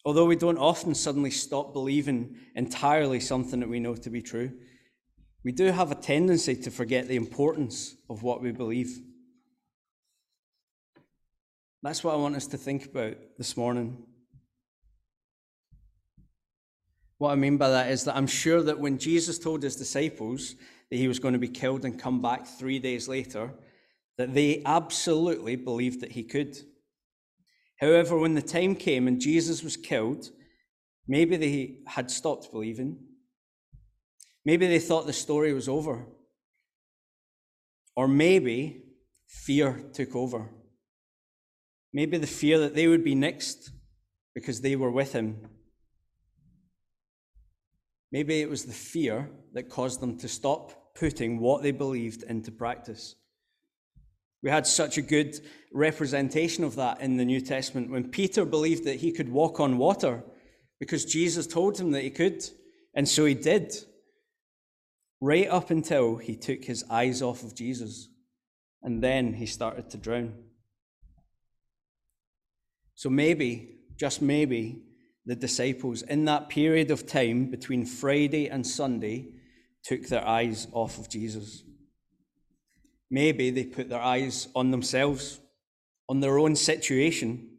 Although 0.03 0.25
we 0.25 0.35
don't 0.35 0.59
often 0.59 0.93
suddenly 0.93 1.31
stop 1.31 1.73
believing 1.73 2.35
entirely 2.55 3.19
something 3.19 3.61
that 3.61 3.69
we 3.69 3.79
know 3.79 3.95
to 3.95 4.09
be 4.09 4.21
true, 4.21 4.51
we 5.43 5.51
do 5.51 5.71
have 5.71 5.91
a 5.91 5.95
tendency 5.95 6.55
to 6.55 6.69
forget 6.69 7.07
the 7.07 7.15
importance 7.15 7.95
of 8.09 8.21
what 8.21 8.41
we 8.41 8.51
believe. 8.51 8.99
That's 11.81 12.03
what 12.03 12.13
I 12.13 12.17
want 12.17 12.35
us 12.35 12.47
to 12.47 12.57
think 12.57 12.85
about 12.85 13.15
this 13.37 13.55
morning. 13.55 14.03
What 17.17 17.31
I 17.31 17.35
mean 17.35 17.57
by 17.57 17.69
that 17.69 17.89
is 17.89 18.03
that 18.03 18.15
I'm 18.15 18.27
sure 18.27 18.61
that 18.63 18.79
when 18.79 18.97
Jesus 18.97 19.39
told 19.39 19.63
his 19.63 19.75
disciples 19.75 20.55
that 20.89 20.97
he 20.97 21.07
was 21.07 21.19
going 21.19 21.33
to 21.33 21.39
be 21.39 21.47
killed 21.47 21.85
and 21.85 21.99
come 21.99 22.21
back 22.21 22.45
three 22.45 22.79
days 22.79 23.07
later, 23.07 23.53
that 24.17 24.33
they 24.33 24.61
absolutely 24.65 25.55
believed 25.55 26.01
that 26.01 26.11
he 26.11 26.23
could. 26.23 26.57
However, 27.79 28.17
when 28.17 28.33
the 28.33 28.41
time 28.41 28.75
came 28.75 29.07
and 29.07 29.19
Jesus 29.19 29.63
was 29.63 29.77
killed, 29.77 30.29
maybe 31.07 31.37
they 31.37 31.79
had 31.87 32.11
stopped 32.11 32.51
believing. 32.51 32.97
Maybe 34.45 34.67
they 34.67 34.79
thought 34.79 35.07
the 35.07 35.13
story 35.13 35.53
was 35.53 35.67
over. 35.67 36.07
Or 37.95 38.07
maybe 38.07 38.83
fear 39.27 39.83
took 39.93 40.15
over. 40.15 40.51
Maybe 41.93 42.17
the 42.17 42.27
fear 42.27 42.59
that 42.59 42.75
they 42.75 42.87
would 42.87 43.03
be 43.03 43.15
next 43.15 43.71
because 44.33 44.61
they 44.61 44.75
were 44.75 44.91
with 44.91 45.13
him. 45.13 45.47
Maybe 48.15 48.39
it 48.39 48.49
was 48.49 48.63
the 48.63 48.71
fear 48.71 49.29
that 49.51 49.69
caused 49.69 49.99
them 49.99 50.17
to 50.19 50.29
stop 50.29 50.95
putting 50.95 51.37
what 51.37 51.63
they 51.63 51.71
believed 51.71 52.23
into 52.23 52.49
practice. 52.49 53.15
We 54.41 54.49
had 54.49 54.65
such 54.65 54.97
a 54.97 55.01
good 55.01 55.37
representation 55.73 56.63
of 56.63 56.77
that 56.77 57.01
in 57.01 57.17
the 57.17 57.25
New 57.25 57.41
Testament 57.41 57.91
when 57.91 58.09
Peter 58.09 58.45
believed 58.45 58.85
that 58.85 59.01
he 59.01 59.11
could 59.11 59.27
walk 59.27 59.59
on 59.59 59.77
water 59.77 60.23
because 60.79 61.03
Jesus 61.03 61.45
told 61.45 61.77
him 61.77 61.91
that 61.91 62.03
he 62.03 62.09
could, 62.09 62.41
and 62.93 63.05
so 63.05 63.25
he 63.25 63.33
did, 63.33 63.75
right 65.19 65.49
up 65.49 65.69
until 65.69 66.15
he 66.15 66.37
took 66.37 66.63
his 66.63 66.85
eyes 66.89 67.21
off 67.21 67.43
of 67.43 67.53
Jesus, 67.53 68.07
and 68.81 69.03
then 69.03 69.33
he 69.33 69.45
started 69.45 69.89
to 69.89 69.97
drown. 69.97 70.35
So 72.93 73.09
maybe, 73.09 73.79
just 73.97 74.21
maybe, 74.21 74.84
the 75.25 75.35
disciples 75.35 76.01
in 76.03 76.25
that 76.25 76.49
period 76.49 76.91
of 76.91 77.07
time 77.07 77.49
between 77.49 77.85
Friday 77.85 78.47
and 78.47 78.65
Sunday 78.65 79.29
took 79.83 80.07
their 80.07 80.27
eyes 80.27 80.67
off 80.71 80.97
of 80.97 81.09
Jesus. 81.09 81.63
Maybe 83.09 83.49
they 83.49 83.65
put 83.65 83.89
their 83.89 84.01
eyes 84.01 84.47
on 84.55 84.71
themselves, 84.71 85.39
on 86.09 86.19
their 86.19 86.37
own 86.37 86.55
situation. 86.55 87.57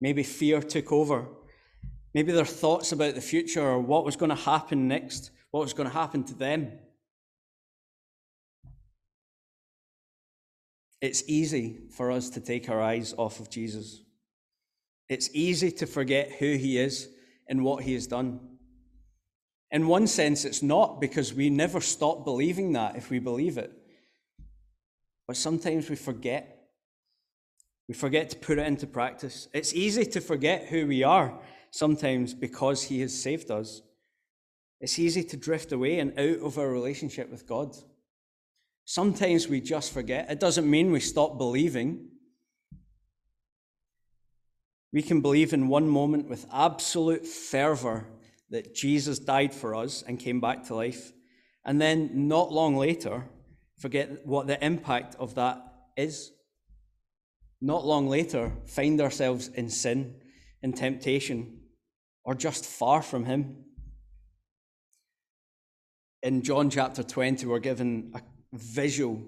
Maybe 0.00 0.22
fear 0.22 0.60
took 0.60 0.92
over. 0.92 1.26
Maybe 2.14 2.32
their 2.32 2.44
thoughts 2.44 2.92
about 2.92 3.14
the 3.14 3.20
future 3.20 3.62
or 3.62 3.78
what 3.78 4.04
was 4.04 4.16
going 4.16 4.30
to 4.30 4.34
happen 4.34 4.88
next, 4.88 5.30
what 5.50 5.60
was 5.60 5.72
going 5.72 5.88
to 5.88 5.94
happen 5.94 6.24
to 6.24 6.34
them. 6.34 6.72
It's 11.00 11.22
easy 11.28 11.78
for 11.90 12.10
us 12.10 12.30
to 12.30 12.40
take 12.40 12.68
our 12.68 12.80
eyes 12.80 13.14
off 13.16 13.40
of 13.40 13.48
Jesus. 13.48 14.02
It's 15.10 15.28
easy 15.34 15.72
to 15.72 15.86
forget 15.86 16.30
who 16.38 16.54
he 16.54 16.78
is 16.78 17.08
and 17.48 17.64
what 17.64 17.82
he 17.82 17.94
has 17.94 18.06
done. 18.06 18.38
In 19.72 19.88
one 19.88 20.06
sense, 20.06 20.44
it's 20.44 20.62
not 20.62 21.00
because 21.00 21.34
we 21.34 21.50
never 21.50 21.80
stop 21.80 22.24
believing 22.24 22.72
that 22.74 22.94
if 22.94 23.10
we 23.10 23.18
believe 23.18 23.58
it. 23.58 23.72
But 25.26 25.36
sometimes 25.36 25.90
we 25.90 25.96
forget. 25.96 26.68
We 27.88 27.94
forget 27.94 28.30
to 28.30 28.36
put 28.36 28.58
it 28.58 28.66
into 28.68 28.86
practice. 28.86 29.48
It's 29.52 29.74
easy 29.74 30.04
to 30.06 30.20
forget 30.20 30.68
who 30.68 30.86
we 30.86 31.02
are 31.02 31.40
sometimes 31.72 32.32
because 32.32 32.84
He 32.84 33.00
has 33.00 33.20
saved 33.20 33.50
us. 33.50 33.82
It's 34.80 34.98
easy 34.98 35.24
to 35.24 35.36
drift 35.36 35.72
away 35.72 35.98
and 35.98 36.16
out 36.18 36.38
of 36.38 36.56
our 36.56 36.70
relationship 36.70 37.30
with 37.30 37.48
God. 37.48 37.76
Sometimes 38.84 39.48
we 39.48 39.60
just 39.60 39.92
forget. 39.92 40.30
It 40.30 40.38
doesn't 40.38 40.70
mean 40.70 40.92
we 40.92 41.00
stop 41.00 41.36
believing. 41.36 42.10
We 44.92 45.02
can 45.02 45.20
believe 45.20 45.52
in 45.52 45.68
one 45.68 45.88
moment 45.88 46.28
with 46.28 46.46
absolute 46.52 47.26
fervor 47.26 48.06
that 48.50 48.74
Jesus 48.74 49.18
died 49.18 49.54
for 49.54 49.74
us 49.74 50.02
and 50.06 50.18
came 50.18 50.40
back 50.40 50.64
to 50.64 50.74
life. 50.74 51.12
And 51.64 51.80
then, 51.80 52.28
not 52.28 52.50
long 52.50 52.76
later, 52.76 53.28
forget 53.78 54.26
what 54.26 54.46
the 54.46 54.62
impact 54.64 55.14
of 55.16 55.36
that 55.36 55.62
is. 55.96 56.32
Not 57.60 57.86
long 57.86 58.08
later, 58.08 58.52
find 58.66 59.00
ourselves 59.00 59.48
in 59.48 59.68
sin, 59.68 60.16
in 60.62 60.72
temptation, 60.72 61.60
or 62.24 62.34
just 62.34 62.64
far 62.64 63.02
from 63.02 63.26
Him. 63.26 63.64
In 66.22 66.42
John 66.42 66.68
chapter 66.68 67.02
20, 67.02 67.46
we're 67.46 67.60
given 67.60 68.12
a 68.14 68.22
visual 68.52 69.22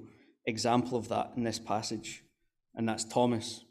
example 0.46 0.98
of 0.98 1.09
that 1.09 1.33
in 1.37 1.44
this 1.44 1.59
passage, 1.59 2.25
and 2.75 2.88
that's 2.88 3.05
Thomas. 3.05 3.64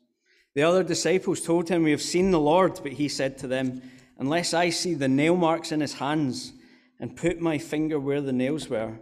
The 0.54 0.64
other 0.64 0.84
disciples 0.84 1.42
told 1.42 1.70
him, 1.70 1.84
We 1.84 1.92
have 1.92 2.02
seen 2.02 2.32
the 2.32 2.40
Lord, 2.40 2.80
but 2.84 2.94
he 2.94 3.08
said 3.08 3.38
to 3.40 3.48
them, 3.48 3.82
Unless 4.18 4.54
I 4.54 4.70
see 4.70 4.94
the 4.94 5.08
nail 5.08 5.36
marks 5.36 5.72
in 5.72 5.80
his 5.80 5.94
hands 5.94 6.54
and 7.00 7.16
put 7.16 7.40
my 7.40 7.58
finger 7.58 8.00
where 8.00 8.22
the 8.22 8.34
nails 8.34 8.70
were, 8.70 9.00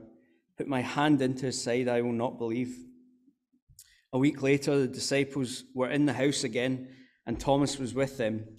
put 0.58 0.68
my 0.68 0.82
hand 0.82 1.22
into 1.22 1.48
his 1.48 1.62
side, 1.62 1.88
I 1.88 2.02
will 2.02 2.14
not 2.14 2.38
believe. 2.38 2.78
A 4.14 4.20
week 4.20 4.42
later, 4.42 4.80
the 4.80 4.88
disciples 4.88 5.64
were 5.74 5.90
in 5.90 6.06
the 6.06 6.14
house 6.14 6.44
again, 6.44 6.88
and 7.26 7.40
Thomas 7.40 7.78
was 7.78 7.94
with 7.94 8.18
them. 8.18 8.56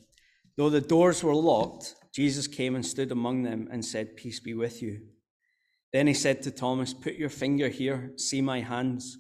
Though 0.57 0.71
the 0.71 0.81
doors 0.81 1.23
were 1.23 1.35
locked, 1.35 1.95
Jesus 2.13 2.47
came 2.47 2.75
and 2.75 2.85
stood 2.85 3.13
among 3.13 3.45
them 3.45 3.69
and 3.71 3.85
said, 3.85 4.17
Peace 4.17 4.41
be 4.41 4.55
with 4.55 4.83
you. 4.83 5.01
Then 5.93 6.07
he 6.07 6.15
said 6.15 6.43
to 6.43 6.51
Thomas, 6.51 6.93
Put 6.93 7.15
your 7.15 7.31
finger 7.31 7.69
here, 7.69 8.13
see 8.17 8.41
my 8.41 8.61
hands. 8.61 9.19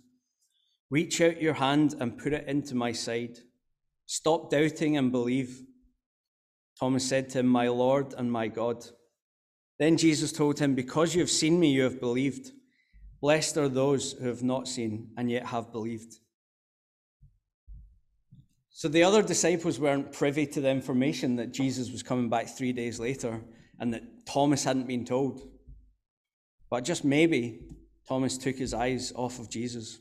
Reach 0.90 1.20
out 1.20 1.40
your 1.40 1.54
hand 1.54 1.94
and 1.98 2.18
put 2.18 2.32
it 2.32 2.46
into 2.48 2.74
my 2.74 2.92
side. 2.92 3.38
Stop 4.10 4.50
doubting 4.50 4.96
and 4.96 5.12
believe. 5.12 5.62
Thomas 6.80 7.08
said 7.08 7.28
to 7.28 7.38
him, 7.38 7.46
My 7.46 7.68
Lord 7.68 8.12
and 8.18 8.32
my 8.32 8.48
God. 8.48 8.84
Then 9.78 9.96
Jesus 9.96 10.32
told 10.32 10.58
him, 10.58 10.74
Because 10.74 11.14
you 11.14 11.20
have 11.20 11.30
seen 11.30 11.60
me, 11.60 11.70
you 11.70 11.84
have 11.84 12.00
believed. 12.00 12.50
Blessed 13.20 13.56
are 13.56 13.68
those 13.68 14.14
who 14.14 14.26
have 14.26 14.42
not 14.42 14.66
seen 14.66 15.12
and 15.16 15.30
yet 15.30 15.46
have 15.46 15.70
believed. 15.70 16.16
So 18.70 18.88
the 18.88 19.04
other 19.04 19.22
disciples 19.22 19.78
weren't 19.78 20.12
privy 20.12 20.44
to 20.44 20.60
the 20.60 20.70
information 20.70 21.36
that 21.36 21.52
Jesus 21.52 21.92
was 21.92 22.02
coming 22.02 22.28
back 22.28 22.48
three 22.48 22.72
days 22.72 22.98
later 22.98 23.40
and 23.78 23.94
that 23.94 24.26
Thomas 24.26 24.64
hadn't 24.64 24.88
been 24.88 25.04
told. 25.04 25.48
But 26.68 26.84
just 26.84 27.04
maybe 27.04 27.60
Thomas 28.08 28.36
took 28.36 28.56
his 28.56 28.74
eyes 28.74 29.12
off 29.14 29.38
of 29.38 29.48
Jesus. 29.48 30.00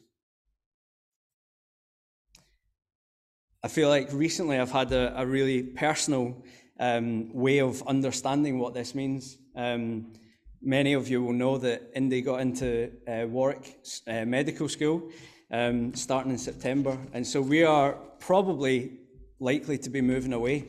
I 3.61 3.67
feel 3.67 3.89
like 3.89 4.07
recently 4.13 4.57
I've 4.57 4.71
had 4.71 4.93
a, 4.93 5.19
a 5.19 5.25
really 5.25 5.63
personal 5.63 6.41
um, 6.79 7.33
way 7.33 7.59
of 7.59 7.85
understanding 7.87 8.57
what 8.57 8.73
this 8.73 8.95
means. 8.95 9.37
Um, 9.53 10.13
many 10.61 10.93
of 10.93 11.09
you 11.09 11.21
will 11.21 11.33
know 11.33 11.57
that 11.57 11.91
Indy 11.93 12.21
got 12.21 12.39
into 12.39 12.89
uh, 13.05 13.27
Warwick 13.27 13.79
uh, 14.07 14.23
Medical 14.23 14.69
School 14.69 15.11
um, 15.51 15.93
starting 15.93 16.31
in 16.31 16.37
September. 16.37 16.97
And 17.11 17.27
so 17.27 17.41
we 17.41 17.65
are 17.65 17.97
probably 18.19 18.93
likely 19.41 19.77
to 19.79 19.89
be 19.89 19.99
moving 19.99 20.31
away 20.31 20.67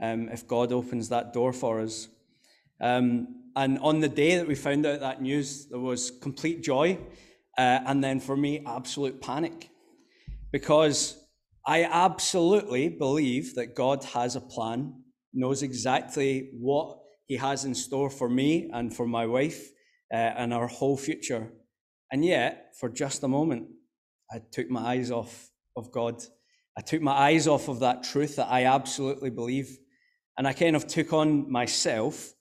um, 0.00 0.30
if 0.30 0.48
God 0.48 0.72
opens 0.72 1.10
that 1.10 1.34
door 1.34 1.52
for 1.52 1.80
us. 1.80 2.08
Um, 2.80 3.42
and 3.54 3.78
on 3.80 4.00
the 4.00 4.08
day 4.08 4.36
that 4.36 4.48
we 4.48 4.54
found 4.54 4.86
out 4.86 5.00
that 5.00 5.20
news, 5.20 5.66
there 5.66 5.78
was 5.78 6.10
complete 6.10 6.62
joy. 6.62 6.96
Uh, 7.58 7.80
and 7.84 8.02
then 8.02 8.18
for 8.18 8.34
me, 8.34 8.64
absolute 8.64 9.20
panic. 9.20 9.68
Because 10.52 11.19
I 11.66 11.84
absolutely 11.84 12.88
believe 12.88 13.54
that 13.54 13.74
God 13.74 14.04
has 14.04 14.36
a 14.36 14.40
plan, 14.40 15.02
knows 15.32 15.62
exactly 15.62 16.50
what 16.58 16.98
he 17.26 17.36
has 17.36 17.64
in 17.64 17.74
store 17.74 18.10
for 18.10 18.28
me 18.28 18.70
and 18.72 18.94
for 18.94 19.06
my 19.06 19.26
wife 19.26 19.70
uh, 20.12 20.16
and 20.16 20.52
our 20.52 20.66
whole 20.66 20.96
future. 20.96 21.52
And 22.10 22.24
yet, 22.24 22.74
for 22.78 22.88
just 22.88 23.22
a 23.22 23.28
moment, 23.28 23.68
I 24.32 24.40
took 24.50 24.70
my 24.70 24.80
eyes 24.80 25.10
off 25.10 25.50
of 25.76 25.92
God. 25.92 26.22
I 26.76 26.80
took 26.80 27.02
my 27.02 27.12
eyes 27.12 27.46
off 27.46 27.68
of 27.68 27.80
that 27.80 28.02
truth 28.02 28.36
that 28.36 28.48
I 28.50 28.64
absolutely 28.64 29.30
believe. 29.30 29.78
And 30.38 30.48
I 30.48 30.52
kind 30.52 30.74
of 30.74 30.86
took 30.86 31.12
on 31.12 31.50
myself 31.50 32.32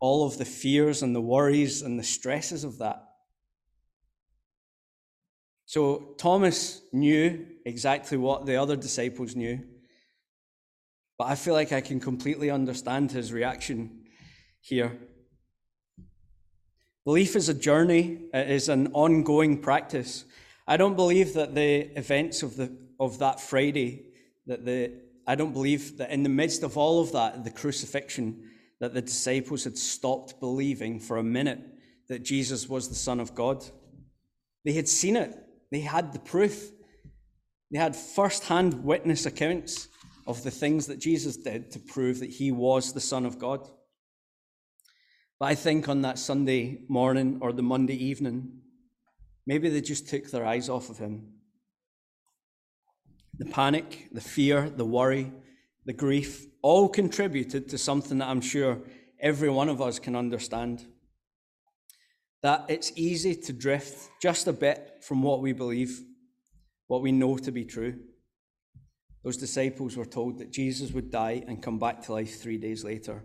all 0.00 0.26
of 0.26 0.38
the 0.38 0.44
fears 0.44 1.02
and 1.02 1.14
the 1.14 1.20
worries 1.20 1.82
and 1.82 1.98
the 1.98 2.04
stresses 2.04 2.64
of 2.64 2.78
that. 2.78 3.04
So 5.66 6.14
Thomas 6.18 6.82
knew 6.92 7.46
exactly 7.64 8.16
what 8.16 8.46
the 8.46 8.56
other 8.56 8.76
disciples 8.76 9.36
knew, 9.36 9.60
but 11.18 11.26
I 11.26 11.34
feel 11.34 11.54
like 11.54 11.72
I 11.72 11.80
can 11.80 12.00
completely 12.00 12.50
understand 12.50 13.12
his 13.12 13.32
reaction 13.32 14.04
here. 14.60 14.98
Belief 17.04 17.36
is 17.36 17.48
a 17.48 17.54
journey, 17.54 18.22
it 18.32 18.50
is 18.50 18.68
an 18.68 18.88
ongoing 18.92 19.58
practice. 19.58 20.24
I 20.66 20.76
don't 20.76 20.96
believe 20.96 21.34
that 21.34 21.54
the 21.54 21.90
events 21.98 22.42
of, 22.42 22.56
the, 22.56 22.74
of 22.98 23.18
that 23.18 23.40
Friday, 23.40 24.06
that 24.46 24.64
the, 24.64 24.92
I 25.26 25.34
don't 25.34 25.52
believe 25.52 25.98
that 25.98 26.10
in 26.10 26.22
the 26.22 26.28
midst 26.28 26.62
of 26.62 26.76
all 26.76 27.00
of 27.00 27.12
that, 27.12 27.44
the 27.44 27.50
crucifixion, 27.50 28.50
that 28.80 28.94
the 28.94 29.02
disciples 29.02 29.64
had 29.64 29.76
stopped 29.76 30.40
believing 30.40 31.00
for 31.00 31.18
a 31.18 31.22
minute 31.22 31.60
that 32.08 32.22
Jesus 32.22 32.68
was 32.68 32.88
the 32.88 32.94
Son 32.94 33.20
of 33.20 33.34
God. 33.34 33.64
They 34.64 34.72
had 34.72 34.88
seen 34.88 35.16
it, 35.16 35.36
they 35.70 35.80
had 35.80 36.12
the 36.12 36.18
proof, 36.18 36.70
they 37.70 37.78
had 37.78 37.94
first 37.94 38.44
hand 38.44 38.84
witness 38.84 39.26
accounts 39.26 39.88
of 40.26 40.42
the 40.42 40.50
things 40.50 40.86
that 40.86 40.98
Jesus 40.98 41.36
did 41.36 41.70
to 41.72 41.78
prove 41.78 42.20
that 42.20 42.30
he 42.30 42.52
was 42.52 42.92
the 42.92 43.00
Son 43.00 43.24
of 43.24 43.38
God. 43.38 43.68
But 45.38 45.46
I 45.46 45.54
think 45.54 45.88
on 45.88 46.02
that 46.02 46.18
Sunday 46.18 46.82
morning 46.88 47.38
or 47.40 47.52
the 47.52 47.62
Monday 47.62 47.94
evening, 47.94 48.60
maybe 49.46 49.68
they 49.68 49.80
just 49.80 50.08
took 50.08 50.30
their 50.30 50.46
eyes 50.46 50.68
off 50.68 50.90
of 50.90 50.98
him. 50.98 51.32
The 53.38 53.46
panic, 53.46 54.08
the 54.12 54.20
fear, 54.20 54.68
the 54.68 54.84
worry, 54.84 55.32
the 55.86 55.94
grief 55.94 56.46
all 56.62 56.88
contributed 56.88 57.68
to 57.70 57.78
something 57.78 58.18
that 58.18 58.28
I'm 58.28 58.42
sure 58.42 58.82
every 59.18 59.48
one 59.48 59.68
of 59.68 59.80
us 59.80 59.98
can 59.98 60.14
understand. 60.14 60.86
That 62.42 62.66
it's 62.68 62.92
easy 62.96 63.34
to 63.34 63.52
drift 63.52 64.10
just 64.20 64.46
a 64.46 64.52
bit 64.52 64.98
from 65.00 65.22
what 65.22 65.40
we 65.40 65.52
believe, 65.52 66.02
what 66.90 67.02
we 67.02 67.12
know 67.12 67.36
to 67.36 67.52
be 67.52 67.64
true. 67.64 67.94
Those 69.22 69.36
disciples 69.36 69.96
were 69.96 70.04
told 70.04 70.40
that 70.40 70.50
Jesus 70.50 70.90
would 70.90 71.12
die 71.12 71.44
and 71.46 71.62
come 71.62 71.78
back 71.78 72.02
to 72.02 72.12
life 72.12 72.40
three 72.40 72.58
days 72.58 72.82
later 72.82 73.22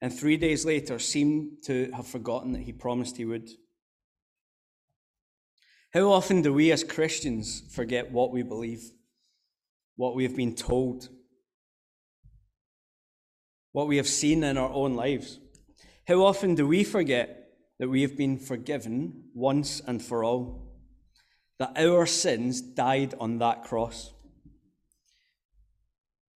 and 0.00 0.16
three 0.16 0.36
days 0.36 0.64
later 0.64 1.00
seemed 1.00 1.64
to 1.64 1.90
have 1.90 2.06
forgotten 2.06 2.52
that 2.52 2.62
he 2.62 2.72
promised 2.72 3.16
he 3.16 3.24
would. 3.24 3.50
How 5.92 6.12
often 6.12 6.42
do 6.42 6.52
we 6.54 6.70
as 6.70 6.84
Christians 6.84 7.64
forget 7.72 8.12
what 8.12 8.30
we 8.30 8.44
believe, 8.44 8.92
what 9.96 10.14
we 10.14 10.22
have 10.22 10.36
been 10.36 10.54
told, 10.54 11.08
what 13.72 13.88
we 13.88 13.96
have 13.96 14.06
seen 14.06 14.44
in 14.44 14.56
our 14.56 14.70
own 14.70 14.94
lives? 14.94 15.40
How 16.06 16.24
often 16.24 16.54
do 16.54 16.68
we 16.68 16.84
forget 16.84 17.48
that 17.80 17.88
we 17.88 18.02
have 18.02 18.16
been 18.16 18.38
forgiven 18.38 19.24
once 19.34 19.80
and 19.84 20.00
for 20.00 20.22
all, 20.22 20.65
that 21.58 21.78
our 21.78 22.06
sins 22.06 22.60
died 22.60 23.14
on 23.18 23.38
that 23.38 23.64
cross? 23.64 24.12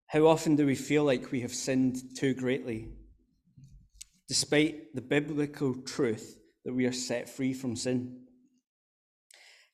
How 0.08 0.26
often 0.26 0.56
do 0.56 0.64
we 0.64 0.74
feel 0.74 1.04
like 1.04 1.32
we 1.32 1.40
have 1.40 1.54
sinned 1.54 2.16
too 2.16 2.34
greatly 2.34 2.88
despite 4.26 4.94
the 4.94 5.00
biblical 5.00 5.74
truth 5.74 6.38
that 6.64 6.74
we 6.74 6.86
are 6.86 6.92
set 6.92 7.28
free 7.28 7.52
from 7.52 7.76
sin? 7.76 8.24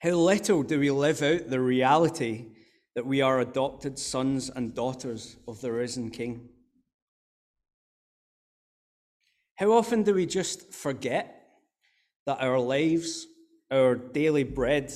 How 0.01 0.11
little 0.11 0.63
do 0.63 0.79
we 0.79 0.91
live 0.91 1.23
out 1.23 1.49
the 1.49 1.61
reality 1.61 2.47
that 2.95 3.07
we 3.07 3.21
are 3.21 3.41
adopted 3.41 3.99
sons 3.99 4.51
and 4.51 4.75
daughters 4.75 5.37
of 5.49 5.61
the 5.61 5.73
risen 5.73 6.11
King? 6.11 6.49
How 9.57 9.73
often 9.73 10.03
do 10.03 10.15
we 10.15 10.27
just 10.27 10.73
forget 10.73 11.47
that 12.27 12.43
our 12.43 12.59
lives, 12.59 13.27
our 13.71 13.95
daily 13.95 14.45
bread, 14.45 14.93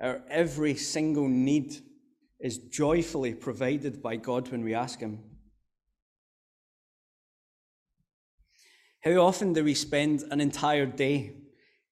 our 0.00 0.22
every 0.28 0.74
single 0.74 1.28
need 1.28 1.74
is 2.40 2.58
joyfully 2.58 3.34
provided 3.34 4.02
by 4.02 4.16
God 4.16 4.50
when 4.50 4.62
we 4.64 4.74
ask 4.74 5.00
Him? 5.00 5.20
How 9.04 9.12
often 9.18 9.52
do 9.52 9.62
we 9.62 9.74
spend 9.74 10.22
an 10.30 10.40
entire 10.40 10.86
day 10.86 11.36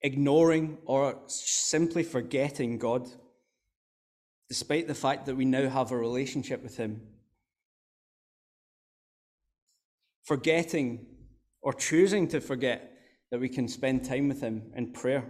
ignoring 0.01 0.79
or 0.87 1.21
simply 1.27 2.03
forgetting 2.03 2.79
God, 2.79 3.09
despite 4.49 4.88
the 4.88 4.95
fact 4.95 5.27
that 5.27 5.37
we 5.37 5.45
now 5.45 5.69
have 5.69 5.93
a 5.93 5.97
relationship 5.97 6.62
with 6.62 6.77
Him? 6.77 7.03
Forgetting 10.25 11.07
or 11.61 11.73
choosing 11.73 12.29
to 12.29 12.41
forget 12.41 12.93
that 13.31 13.41
we 13.41 13.49
can 13.49 13.69
spend 13.69 14.05
time 14.05 14.29
with 14.29 14.41
Him 14.41 14.73
in 14.75 14.93
prayer. 14.93 15.25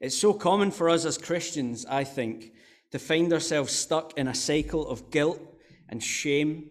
It's 0.00 0.18
so 0.18 0.32
common 0.34 0.70
for 0.70 0.88
us 0.90 1.04
as 1.04 1.18
Christians, 1.18 1.86
I 1.86 2.04
think, 2.04 2.52
to 2.92 2.98
find 2.98 3.32
ourselves 3.32 3.72
stuck 3.72 4.16
in 4.18 4.28
a 4.28 4.34
cycle 4.34 4.86
of 4.88 5.10
guilt 5.10 5.40
and 5.88 6.02
shame, 6.02 6.70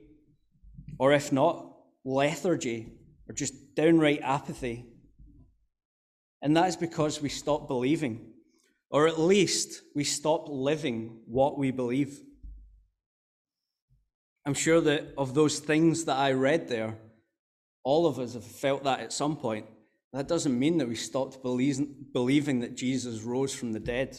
or 0.99 1.13
if 1.13 1.32
not, 1.32 1.75
lethargy 2.04 2.93
or 3.28 3.34
just 3.34 3.75
downright 3.75 4.21
apathy. 4.21 4.86
And 6.41 6.56
that 6.56 6.67
is 6.67 6.75
because 6.75 7.21
we 7.21 7.30
stop 7.30 7.67
believing, 7.67 8.34
or 8.89 9.08
at 9.08 9.19
least 9.19 9.82
we 9.95 10.04
stop 10.04 10.47
living 10.47 11.21
what 11.25 11.58
we 11.58 11.71
believe. 11.71 12.19
I'm 14.45 14.54
sure 14.54 14.80
that 14.82 15.13
of 15.17 15.34
those 15.34 15.60
things 15.60 16.06
that 16.06 16.17
I 16.17 16.34
read 16.34 16.67
there, 16.67 16.97
all 17.84 18.06
of 18.06 18.19
us 18.19 18.36
have 18.36 18.45
felt 18.45 18.84
that 18.84 18.99
at 18.99 19.12
some 19.12 19.38
point. 19.38 19.65
That 20.15 20.30
doesn't 20.30 20.58
mean 20.58 20.78
that 20.78 20.88
we 20.88 20.95
stopped 20.95 21.43
believing 21.43 22.60
that 22.62 22.75
Jesus 22.75 23.23
rose 23.23 23.54
from 23.54 23.73
the 23.73 23.82
dead 23.82 24.17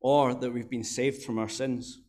or 0.00 0.34
that 0.34 0.52
we've 0.52 0.68
been 0.68 0.82
saved 0.82 1.22
from 1.22 1.38
our 1.38 1.48
sins. 1.48 2.00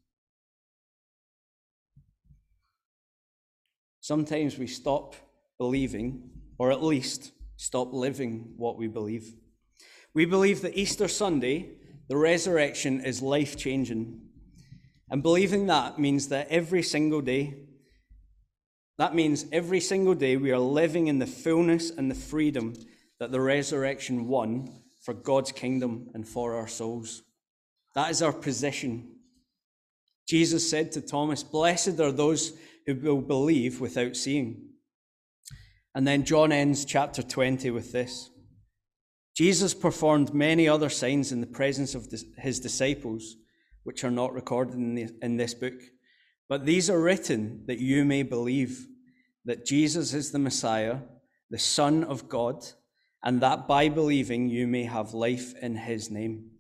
Sometimes 4.00 4.58
we 4.58 4.66
stop 4.66 5.14
believing, 5.60 6.32
or 6.58 6.72
at 6.72 6.84
least 6.84 7.34
stop 7.56 7.94
living 7.94 8.54
what 8.58 8.80
we 8.80 8.88
believe. 8.88 9.32
We 10.16 10.26
believe 10.26 10.64
that 10.64 10.76
Easter 10.76 11.08
Sunday, 11.08 11.74
the 12.10 12.18
resurrection, 12.18 13.02
is 13.02 13.22
life 13.22 13.56
changing. 13.56 14.22
And 15.12 15.22
believing 15.22 15.68
that 15.68 16.00
means 16.00 16.30
that 16.30 16.48
every 16.50 16.82
single 16.82 17.22
day, 17.22 17.67
that 18.98 19.16
means 19.16 19.46
every 19.52 19.80
single 19.80 20.16
day 20.16 20.38
we 20.38 20.52
are 20.52 20.60
living 20.60 21.08
in 21.08 21.20
the 21.20 21.28
fullness 21.28 21.92
and 21.92 22.10
the 22.10 22.16
freedom 22.16 22.74
that 23.20 23.32
the 23.32 23.42
resurrection 23.42 24.28
won 24.28 24.82
for 25.04 25.14
God's 25.14 25.52
kingdom 25.52 26.10
and 26.14 26.28
for 26.28 26.56
our 26.56 26.68
souls. 26.68 27.24
That 27.96 28.12
is 28.12 28.22
our 28.22 28.34
position. 28.34 29.16
Jesus 30.28 30.70
said 30.70 30.92
to 30.92 31.02
Thomas, 31.02 31.44
Blessed 31.44 32.00
are 32.00 32.12
those 32.12 32.54
who 32.86 32.96
will 32.96 33.22
believe 33.22 33.80
without 33.80 34.16
seeing. 34.16 34.70
And 35.96 36.08
then 36.08 36.26
John 36.26 36.52
ends 36.52 36.86
chapter 36.86 37.24
20 37.24 37.72
with 37.72 37.92
this 37.92 38.30
Jesus 39.36 39.74
performed 39.74 40.34
many 40.34 40.68
other 40.68 40.90
signs 40.90 41.32
in 41.32 41.42
the 41.42 41.48
presence 41.48 41.94
of 41.96 42.12
his 42.38 42.60
disciples, 42.60 43.36
which 43.84 44.04
are 44.04 44.12
not 44.12 44.34
recorded 44.34 44.76
in, 44.76 45.18
in 45.22 45.38
this 45.38 45.54
book. 45.54 45.76
But 46.50 46.66
these 46.66 46.90
are 46.90 47.00
written 47.00 47.64
that 47.68 47.80
you 47.80 48.06
may 48.06 48.24
believe 48.24 48.88
that 49.46 49.66
Jesus 49.66 50.14
is 50.14 50.32
the 50.32 50.40
Messiah, 50.40 51.00
the 51.50 51.60
Son 51.60 52.04
of 52.04 52.30
God, 52.30 52.66
and 53.24 53.42
that 53.42 53.68
by 53.68 53.90
believing 53.90 54.50
you 54.50 54.68
may 54.68 54.84
have 54.84 55.14
life 55.14 55.54
in 55.62 55.76
his 55.76 56.10
name. 56.10 56.52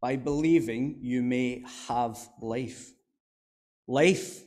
By 0.00 0.16
believing 0.16 0.98
you 1.00 1.22
may 1.22 1.64
have 1.88 2.18
life. 2.40 2.92
Life 3.86 4.42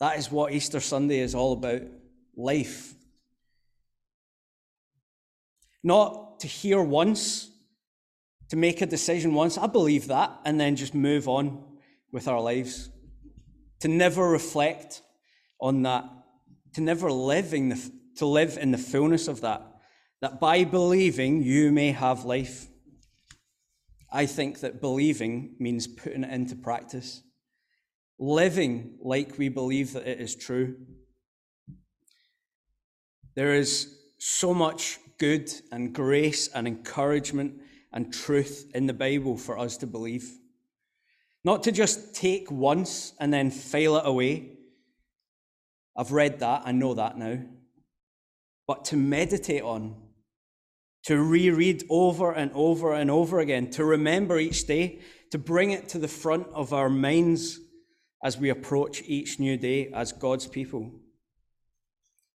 that 0.00 0.18
is 0.18 0.30
what 0.30 0.52
Easter 0.52 0.80
Sunday 0.80 1.20
is 1.20 1.34
all 1.34 1.52
about 1.52 1.82
life. 2.36 2.94
Not 5.82 6.40
to 6.40 6.46
hear 6.46 6.82
once, 6.82 7.50
to 8.48 8.56
make 8.56 8.82
a 8.82 8.86
decision 8.86 9.34
once, 9.34 9.56
I 9.56 9.66
believe 9.66 10.08
that, 10.08 10.30
and 10.44 10.60
then 10.60 10.76
just 10.76 10.94
move 10.94 11.28
on 11.28 11.64
with 12.14 12.28
our 12.28 12.40
lives. 12.40 12.88
To 13.80 13.88
never 13.88 14.26
reflect 14.26 15.02
on 15.60 15.82
that, 15.82 16.04
to 16.72 16.80
never 16.80 17.12
live 17.12 17.52
in 17.52 17.68
the, 17.68 17.92
to 18.16 18.24
live 18.24 18.56
in 18.56 18.70
the 18.70 18.78
fullness 18.78 19.28
of 19.28 19.42
that, 19.42 19.62
that 20.22 20.40
by 20.40 20.64
believing 20.64 21.42
you 21.42 21.70
may 21.70 21.90
have 21.92 22.24
life. 22.24 22.68
I 24.10 24.24
think 24.24 24.60
that 24.60 24.80
believing 24.80 25.56
means 25.58 25.86
putting 25.86 26.24
it 26.24 26.32
into 26.32 26.56
practice 26.56 27.22
living 28.18 28.96
like 29.00 29.38
we 29.38 29.48
believe 29.48 29.92
that 29.92 30.06
it 30.06 30.20
is 30.20 30.36
true. 30.36 30.76
There 33.34 33.54
is 33.54 33.92
so 34.18 34.54
much 34.54 34.98
good 35.18 35.52
and 35.72 35.92
grace 35.92 36.48
and 36.48 36.66
encouragement 36.66 37.60
and 37.92 38.12
truth 38.12 38.70
in 38.74 38.86
the 38.86 38.92
Bible 38.92 39.36
for 39.36 39.58
us 39.58 39.76
to 39.78 39.86
believe. 39.86 40.30
Not 41.44 41.62
to 41.64 41.72
just 41.72 42.14
take 42.14 42.50
once 42.50 43.12
and 43.20 43.32
then 43.32 43.50
file 43.50 43.96
it 43.96 44.06
away, 44.06 44.50
I've 45.96 46.12
read 46.12 46.40
that, 46.40 46.62
I 46.64 46.72
know 46.72 46.94
that 46.94 47.18
now. 47.18 47.38
But 48.66 48.86
to 48.86 48.96
meditate 48.96 49.62
on, 49.62 49.94
to 51.04 51.20
reread 51.20 51.84
over 51.90 52.32
and 52.32 52.50
over 52.54 52.94
and 52.94 53.10
over 53.10 53.40
again, 53.40 53.70
to 53.72 53.84
remember 53.84 54.38
each 54.38 54.66
day, 54.66 55.00
to 55.30 55.38
bring 55.38 55.70
it 55.70 55.88
to 55.90 55.98
the 55.98 56.08
front 56.08 56.46
of 56.54 56.72
our 56.72 56.88
minds 56.88 57.60
as 58.22 58.38
we 58.38 58.48
approach 58.48 59.02
each 59.06 59.38
new 59.38 59.58
day 59.58 59.88
as 59.92 60.12
God's 60.12 60.46
people. 60.46 60.90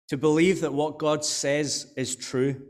To 0.09 0.17
believe 0.17 0.61
that 0.61 0.73
what 0.73 0.99
God 0.99 1.25
says 1.25 1.91
is 1.97 2.15
true, 2.15 2.61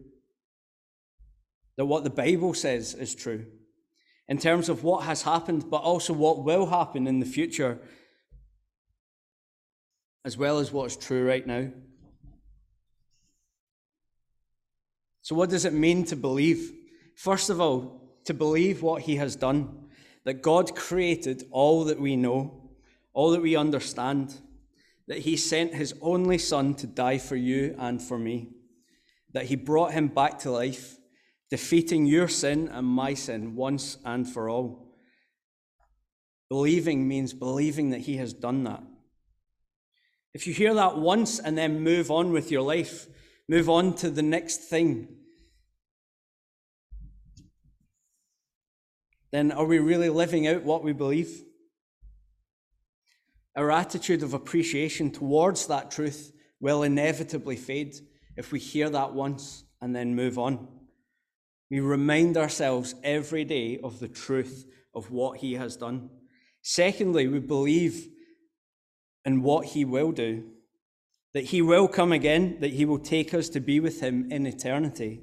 that 1.77 1.85
what 1.85 2.05
the 2.05 2.09
Bible 2.09 2.53
says 2.53 2.93
is 2.93 3.13
true, 3.13 3.45
in 4.30 4.38
terms 4.38 4.69
of 4.69 4.84
what 4.84 5.05
has 5.05 5.23
happened, 5.23 5.69
but 5.71 5.82
also 5.82 6.13
what 6.13 6.43
will 6.43 6.67
happen 6.67 7.07
in 7.07 7.19
the 7.19 7.25
future, 7.25 7.80
as 10.23 10.38
well 10.38 10.59
as 10.59 10.71
what's 10.71 10.95
true 10.95 11.27
right 11.27 11.45
now. 11.45 11.67
So, 15.23 15.36
what 15.36 15.49
does 15.49 15.65
it 15.65 15.73
mean 15.73 16.05
to 16.05 16.15
believe? 16.15 16.71
First 17.15 17.49
of 17.49 17.59
all, 17.59 18.19
to 18.25 18.34
believe 18.36 18.84
what 18.84 19.01
He 19.01 19.15
has 19.15 19.36
done, 19.36 19.89
that 20.25 20.43
God 20.43 20.75
created 20.75 21.45
all 21.49 21.86
that 21.86 21.99
we 21.99 22.15
know, 22.15 22.69
all 23.13 23.32
that 23.32 23.41
we 23.41 23.55
understand, 23.55 24.36
that 25.07 25.19
He 25.19 25.38
sent 25.38 25.73
His 25.73 25.95
only 26.01 26.38
Son 26.38 26.75
to 26.75 26.86
die 26.86 27.17
for 27.17 27.36
you 27.36 27.75
and 27.80 27.99
for 27.99 28.19
me, 28.19 28.51
that 29.34 29.45
He 29.45 29.55
brought 29.55 29.93
Him 29.93 30.07
back 30.07 30.38
to 30.39 30.51
life, 30.51 30.98
defeating 31.49 32.05
your 32.05 32.27
sin 32.27 32.67
and 32.67 32.85
my 32.85 33.13
sin 33.13 33.55
once 33.55 33.97
and 34.05 34.27
for 34.27 34.49
all. 34.49 34.95
Believing 36.49 37.07
means 37.07 37.33
believing 37.33 37.89
that 37.91 38.01
He 38.01 38.17
has 38.17 38.33
done 38.33 38.63
that. 38.63 38.83
If 40.33 40.45
you 40.45 40.53
hear 40.53 40.73
that 40.75 40.97
once 40.97 41.39
and 41.39 41.57
then 41.57 41.81
move 41.81 42.11
on 42.11 42.31
with 42.31 42.51
your 42.51 42.61
life, 42.61 43.07
move 43.47 43.69
on 43.69 43.95
to 43.95 44.09
the 44.09 44.21
next 44.21 44.69
thing, 44.69 45.07
then 49.31 49.51
are 49.51 49.65
we 49.65 49.79
really 49.79 50.09
living 50.09 50.47
out 50.47 50.63
what 50.63 50.83
we 50.83 50.93
believe? 50.93 51.43
Our 53.55 53.71
attitude 53.71 54.23
of 54.23 54.33
appreciation 54.33 55.11
towards 55.11 55.67
that 55.67 55.91
truth 55.91 56.31
will 56.59 56.83
inevitably 56.83 57.55
fade 57.55 57.95
if 58.37 58.51
we 58.51 58.59
hear 58.59 58.89
that 58.89 59.13
once 59.13 59.63
and 59.81 59.95
then 59.95 60.15
move 60.15 60.37
on. 60.37 60.78
We 61.70 61.80
remind 61.80 62.38
ourselves 62.38 62.95
every 63.03 63.45
day 63.45 63.80
of 63.84 63.99
the 63.99 64.07
truth 64.07 64.65
of 64.93 65.11
what 65.11 65.39
He 65.39 65.53
has 65.53 65.76
done. 65.76 66.09
Secondly, 66.61 67.28
we 67.28 67.39
believe 67.39 68.07
in 69.26 69.41
what 69.43 69.67
He 69.67 69.86
will 69.86 70.11
do, 70.11 70.45
that 71.34 71.45
He 71.45 71.61
will 71.61 71.88
come 71.88 72.11
again, 72.11 72.57
that 72.61 72.74
He 72.74 72.86
will 72.86 72.99
take 72.99 73.34
us 73.34 73.49
to 73.49 73.59
be 73.59 73.80
with 73.80 74.01
Him 74.01 74.32
in 74.32 74.45
eternity, 74.45 75.22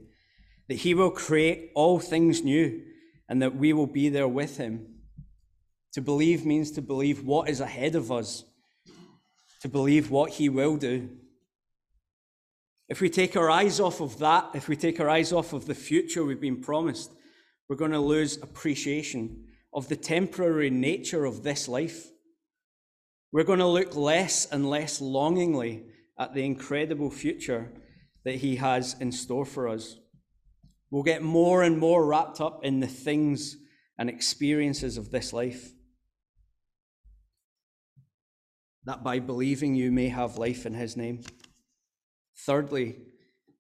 that 0.69 0.75
He 0.79 0.95
will 0.95 1.11
create 1.11 1.73
all 1.75 1.99
things 1.99 2.43
new 2.43 2.83
and 3.29 3.43
that 3.43 3.57
we 3.57 3.73
will 3.73 3.87
be 3.87 4.09
there 4.09 4.29
with 4.29 4.57
him. 4.57 4.87
To 5.95 6.01
believe 6.01 6.45
means 6.45 6.71
to 6.73 6.83
believe 6.83 7.25
what 7.25 7.49
is 7.49 7.61
ahead 7.61 7.95
of 7.95 8.13
us, 8.13 8.45
to 9.63 9.69
believe 9.69 10.11
what 10.11 10.33
he 10.33 10.49
will 10.49 10.77
do. 10.77 11.11
If 12.89 13.01
we 13.01 13.11
take 13.11 13.37
our 13.37 13.51
eyes 13.51 13.81
off 13.81 14.01
of 14.01 14.19
that, 14.19 14.51
if 14.55 14.69
we 14.69 14.77
take 14.77 15.01
our 15.01 15.09
eyes 15.09 15.33
off 15.33 15.53
of 15.53 15.67
the 15.67 15.75
future 15.75 16.25
we've 16.25 16.41
been 16.41 16.61
promised, 16.61 17.11
we're 17.69 17.77
going 17.77 17.91
to 17.91 17.99
lose 17.99 18.37
appreciation 18.37 19.45
of 19.75 19.89
the 19.89 19.97
temporary 19.97 20.71
nature 20.71 21.25
of 21.25 21.43
this 21.43 21.69
life. 21.69 22.07
We're 23.33 23.45
going 23.45 23.59
to 23.59 23.67
look 23.67 23.97
less 23.97 24.47
and 24.47 24.71
less 24.71 25.01
longingly 25.01 25.85
at 26.19 26.33
the 26.33 26.45
incredible 26.45 27.11
future 27.11 27.73
that 28.25 28.37
he 28.37 28.57
has 28.57 28.97
in 29.01 29.11
store 29.13 29.45
for 29.45 29.69
us. 29.69 29.97
We'll 30.91 31.03
get 31.03 31.23
more 31.23 31.63
and 31.63 31.79
more 31.79 32.07
wrapped 32.07 32.41
up 32.41 32.65
in 32.65 32.81
the 32.81 32.87
things 32.87 33.57
and 33.99 34.09
experiences 34.09 34.97
of 34.97 35.11
this 35.11 35.33
life. 35.33 35.73
That 38.85 39.03
by 39.03 39.19
believing 39.19 39.75
you 39.75 39.91
may 39.91 40.09
have 40.09 40.39
life 40.39 40.65
in 40.65 40.75
his 40.75 40.97
name. 40.97 41.23
Thirdly, 42.39 42.97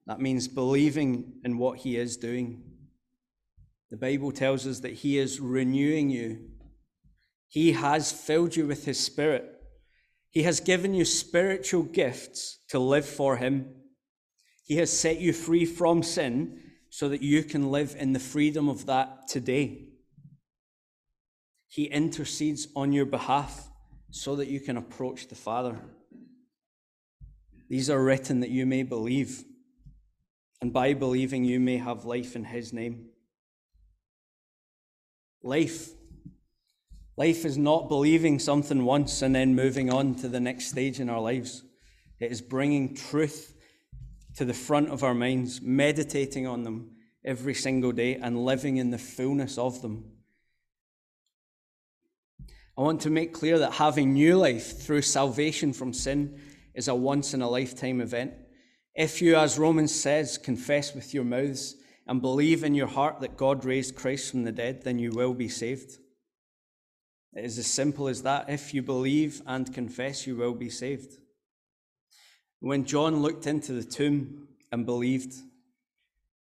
that 0.07 0.21
means 0.21 0.49
believing 0.49 1.35
in 1.45 1.59
what 1.59 1.79
he 1.79 1.97
is 1.97 2.17
doing. 2.17 2.63
The 3.91 3.97
Bible 3.97 4.33
tells 4.33 4.67
us 4.67 4.81
that 4.81 4.93
he 4.93 5.19
is 5.19 5.41
renewing 5.41 6.11
you. 6.11 6.51
He 7.49 7.73
has 7.73 8.13
filled 8.13 8.57
you 8.57 8.67
with 8.67 8.85
his 8.85 8.99
spirit. 8.99 9.45
He 10.31 10.43
has 10.43 10.61
given 10.61 10.93
you 10.93 11.05
spiritual 11.05 11.85
gifts 11.85 12.59
to 12.69 12.79
live 12.79 13.07
for 13.07 13.37
him. 13.37 13.75
He 14.65 14.77
has 14.77 14.97
set 14.97 15.21
you 15.21 15.33
free 15.33 15.65
from 15.65 16.03
sin 16.03 16.61
so 16.91 17.09
that 17.09 17.23
you 17.23 17.43
can 17.43 17.71
live 17.71 17.97
in 17.99 18.13
the 18.13 18.19
freedom 18.19 18.69
of 18.69 18.87
that 18.87 19.29
today. 19.29 19.89
He 21.69 21.85
intercedes 21.85 22.69
on 22.75 22.93
your 22.93 23.07
behalf 23.07 23.71
so 24.11 24.37
that 24.37 24.49
you 24.49 24.61
can 24.61 24.77
approach 24.77 25.29
the 25.29 25.35
Father. 25.35 25.79
These 27.69 27.91
are 27.91 28.03
written 28.03 28.41
that 28.41 28.51
you 28.51 28.65
may 28.65 28.83
believe, 28.83 29.45
and 30.61 30.73
by 30.73 30.95
believing, 30.95 31.45
you 31.45 31.61
may 31.61 31.79
have 31.79 32.05
life 32.05 32.37
in 32.37 32.45
His 32.45 32.73
name. 32.73 33.09
Life. 35.43 35.91
Life 37.17 37.45
is 37.45 37.57
not 37.57 37.89
believing 37.89 38.39
something 38.39 38.85
once 38.85 39.23
and 39.23 39.35
then 39.35 39.55
moving 39.55 39.93
on 39.93 40.15
to 40.17 40.29
the 40.29 40.41
next 40.41 40.67
stage 40.67 41.01
in 41.01 41.09
our 41.09 41.21
lives. 41.21 41.65
It 42.21 42.31
is 42.31 42.41
bringing 42.41 42.95
truth 42.95 43.55
to 44.37 44.45
the 44.45 44.55
front 44.55 44.91
of 44.91 45.03
our 45.03 45.15
minds, 45.15 45.61
meditating 45.63 46.47
on 46.47 46.63
them 46.63 46.91
every 47.25 47.55
single 47.55 47.93
day, 47.93 48.15
and 48.15 48.45
living 48.45 48.77
in 48.77 48.91
the 48.91 48.99
fullness 48.99 49.59
of 49.59 49.83
them. 49.83 50.13
I 52.79 52.83
want 52.83 53.01
to 53.03 53.11
make 53.11 53.33
clear 53.33 53.59
that 53.59 53.73
having 53.73 54.13
new 54.13 54.37
life 54.37 54.79
through 54.79 55.03
salvation 55.03 55.73
from 55.73 55.95
sin 55.95 56.39
is 56.77 56.87
a 56.87 56.95
once 56.95 57.35
in 57.35 57.43
a 57.43 57.51
lifetime 57.51 58.01
event. 58.01 58.35
If 58.95 59.21
you, 59.21 59.37
as 59.37 59.59
Romans 59.59 59.95
says, 59.95 60.39
confess 60.39 60.95
with 60.95 61.13
your 61.13 61.25
mouths 61.25 61.75
and 62.07 62.21
believe 62.21 62.63
in 62.63 62.75
your 62.75 62.87
heart 62.87 63.21
that 63.21 63.37
God 63.37 63.65
raised 63.65 63.97
Christ 63.97 64.31
from 64.31 64.45
the 64.45 64.53
dead, 64.53 64.83
then 64.85 64.99
you 64.99 65.11
will 65.11 65.35
be 65.35 65.49
saved. 65.49 65.99
It 67.35 67.45
is 67.45 67.59
as 67.59 67.67
simple 67.67 68.09
as 68.09 68.23
that. 68.23 68.49
If 68.49 68.73
you 68.73 68.83
believe 68.83 69.43
and 69.47 69.73
confess, 69.75 70.27
you 70.27 70.37
will 70.37 70.55
be 70.55 70.71
saved. 70.71 71.19
When 72.61 72.85
John 72.85 73.23
looked 73.23 73.47
into 73.47 73.73
the 73.73 73.85
tomb 73.85 74.49
and 74.73 74.87
believed, 74.87 75.35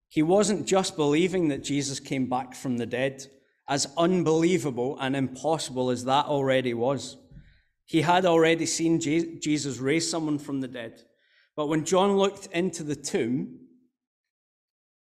he 0.07 0.23
wasn't 0.23 0.67
just 0.67 0.95
believing 0.95 1.49
that 1.49 1.63
Jesus 1.63 1.99
came 1.99 2.29
back 2.29 2.55
from 2.55 2.77
the 2.77 2.85
dead, 2.85 3.25
as 3.67 3.91
unbelievable 3.97 4.97
and 5.01 5.15
impossible 5.15 5.89
as 5.89 6.05
that 6.05 6.25
already 6.25 6.73
was. 6.73 7.17
He 7.85 8.01
had 8.01 8.25
already 8.25 8.65
seen 8.65 8.99
Jesus 8.99 9.77
raise 9.77 10.09
someone 10.09 10.39
from 10.39 10.61
the 10.61 10.67
dead. 10.67 11.03
But 11.55 11.67
when 11.67 11.85
John 11.85 12.17
looked 12.17 12.47
into 12.47 12.83
the 12.83 12.95
tomb, 12.95 13.59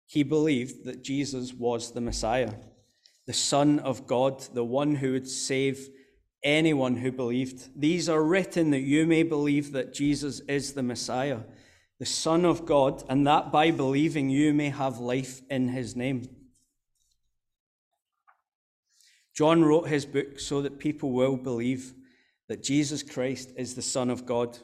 he 0.06 0.24
believed 0.24 0.86
that 0.86 1.04
Jesus 1.04 1.54
was 1.54 1.92
the 1.92 2.02
Messiah, 2.02 2.54
the 3.26 3.34
Son 3.34 3.80
of 3.80 4.06
God, 4.06 4.42
the 4.54 4.64
one 4.64 4.96
who 4.96 5.14
would 5.14 5.28
save 5.28 5.90
anyone 6.44 6.98
who 6.98 7.12
believed. 7.12 7.70
These 7.76 8.08
are 8.08 8.24
written 8.24 8.70
that 8.72 8.82
you 8.82 9.08
may 9.08 9.24
believe 9.24 9.72
that 9.72 9.94
Jesus 9.94 10.42
is 10.42 10.74
the 10.74 10.84
Messiah, 10.84 11.40
the 11.98 12.06
Son 12.06 12.46
of 12.46 12.66
God, 12.66 13.04
and 13.10 13.26
that 13.26 13.52
by 13.52 13.72
believing 13.72 14.30
you 14.30 14.54
may 14.54 14.70
have 14.70 15.00
life 15.00 15.42
in 15.50 15.70
his 15.70 15.96
name. 15.96 16.30
John 19.34 19.64
wrote 19.66 19.88
his 19.88 20.06
book 20.06 20.40
so 20.40 20.62
that 20.62 20.78
people 20.78 21.12
will 21.12 21.36
believe 21.36 21.94
that 22.48 22.64
Jesus 22.64 23.04
Christ 23.04 23.52
is 23.58 23.76
the 23.76 23.82
Son 23.82 24.10
of 24.10 24.26
God 24.26 24.58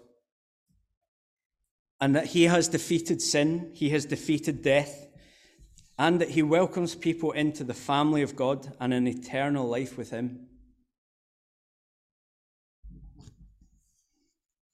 and 2.01 2.15
that 2.15 2.25
he 2.25 2.45
has 2.45 2.67
defeated 2.67 3.21
sin, 3.21 3.69
he 3.73 3.91
has 3.91 4.05
defeated 4.05 4.63
death, 4.63 5.07
and 5.99 6.19
that 6.19 6.32
he 6.32 6.41
welcomes 6.41 6.95
people 6.95 7.32
into 7.32 7.63
the 7.63 7.75
family 7.75 8.23
of 8.23 8.36
God 8.36 8.73
and 8.79 8.91
an 8.91 9.07
eternal 9.07 9.67
life 9.67 9.99
with 9.99 10.09
him. 10.09 10.47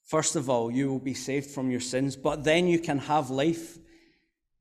First 0.05 0.38
of 0.38 0.49
all, 0.49 0.72
you 0.72 0.88
will 0.88 0.99
be 0.99 1.14
saved 1.14 1.51
from 1.51 1.70
your 1.70 1.82
sins, 1.82 2.16
but 2.16 2.45
then 2.45 2.66
you 2.66 2.80
can 2.80 2.97
have 2.97 3.30
life 3.30 3.78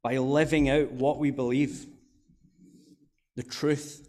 by 0.02 0.18
living 0.18 0.68
out 0.68 0.90
what 0.90 1.18
we 1.18 1.30
believe 1.30 1.86
the 3.36 3.44
truth, 3.44 4.08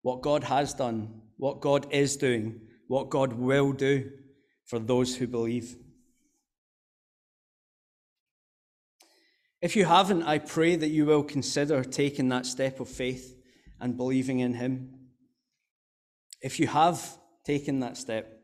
what 0.00 0.22
God 0.22 0.42
has 0.42 0.74
done, 0.74 1.20
what 1.36 1.60
God 1.60 1.86
is 1.92 2.16
doing, 2.16 2.62
what 2.92 3.08
God 3.08 3.32
will 3.32 3.72
do 3.72 4.10
for 4.66 4.78
those 4.78 5.16
who 5.16 5.26
believe. 5.26 5.76
If 9.62 9.76
you 9.76 9.86
haven't, 9.86 10.24
I 10.24 10.36
pray 10.36 10.76
that 10.76 10.90
you 10.90 11.06
will 11.06 11.22
consider 11.22 11.84
taking 11.84 12.28
that 12.28 12.44
step 12.44 12.80
of 12.80 12.90
faith 12.90 13.34
and 13.80 13.96
believing 13.96 14.40
in 14.40 14.52
Him. 14.52 14.90
If 16.42 16.60
you 16.60 16.66
have 16.66 17.16
taken 17.46 17.80
that 17.80 17.96
step, 17.96 18.42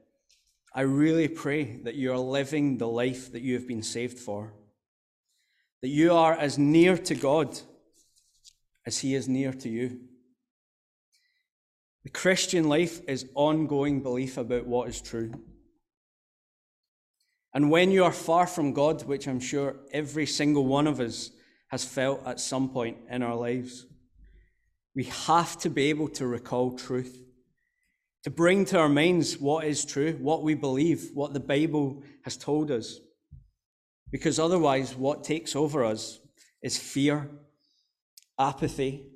I 0.72 0.80
really 0.80 1.28
pray 1.28 1.82
that 1.84 1.96
you 1.96 2.10
are 2.10 2.18
living 2.18 2.78
the 2.78 2.88
life 2.88 3.30
that 3.32 3.42
you 3.42 3.52
have 3.52 3.68
been 3.68 3.82
saved 3.82 4.18
for, 4.18 4.54
that 5.82 5.88
you 5.88 6.14
are 6.14 6.32
as 6.32 6.56
near 6.56 6.96
to 6.96 7.14
God 7.14 7.60
as 8.86 9.00
He 9.00 9.14
is 9.14 9.28
near 9.28 9.52
to 9.52 9.68
you. 9.68 10.07
The 12.04 12.10
Christian 12.10 12.68
life 12.68 13.00
is 13.08 13.26
ongoing 13.34 14.02
belief 14.02 14.36
about 14.36 14.66
what 14.66 14.88
is 14.88 15.00
true. 15.00 15.32
And 17.54 17.70
when 17.70 17.90
you 17.90 18.04
are 18.04 18.12
far 18.12 18.46
from 18.46 18.72
God, 18.72 19.04
which 19.04 19.26
I'm 19.26 19.40
sure 19.40 19.76
every 19.92 20.26
single 20.26 20.66
one 20.66 20.86
of 20.86 21.00
us 21.00 21.30
has 21.68 21.84
felt 21.84 22.26
at 22.26 22.40
some 22.40 22.68
point 22.68 22.98
in 23.10 23.22
our 23.22 23.34
lives, 23.34 23.86
we 24.94 25.04
have 25.04 25.58
to 25.58 25.70
be 25.70 25.90
able 25.90 26.08
to 26.10 26.26
recall 26.26 26.76
truth 26.76 27.24
to 28.24 28.30
bring 28.30 28.64
to 28.66 28.78
our 28.78 28.88
minds 28.88 29.38
what 29.38 29.64
is 29.64 29.84
true, 29.84 30.12
what 30.20 30.42
we 30.42 30.54
believe, 30.54 31.10
what 31.14 31.32
the 31.32 31.40
Bible 31.40 32.02
has 32.24 32.36
told 32.36 32.70
us. 32.70 32.98
Because 34.10 34.38
otherwise, 34.38 34.94
what 34.94 35.24
takes 35.24 35.54
over 35.54 35.84
us 35.84 36.18
is 36.62 36.76
fear, 36.76 37.30
apathy, 38.38 39.06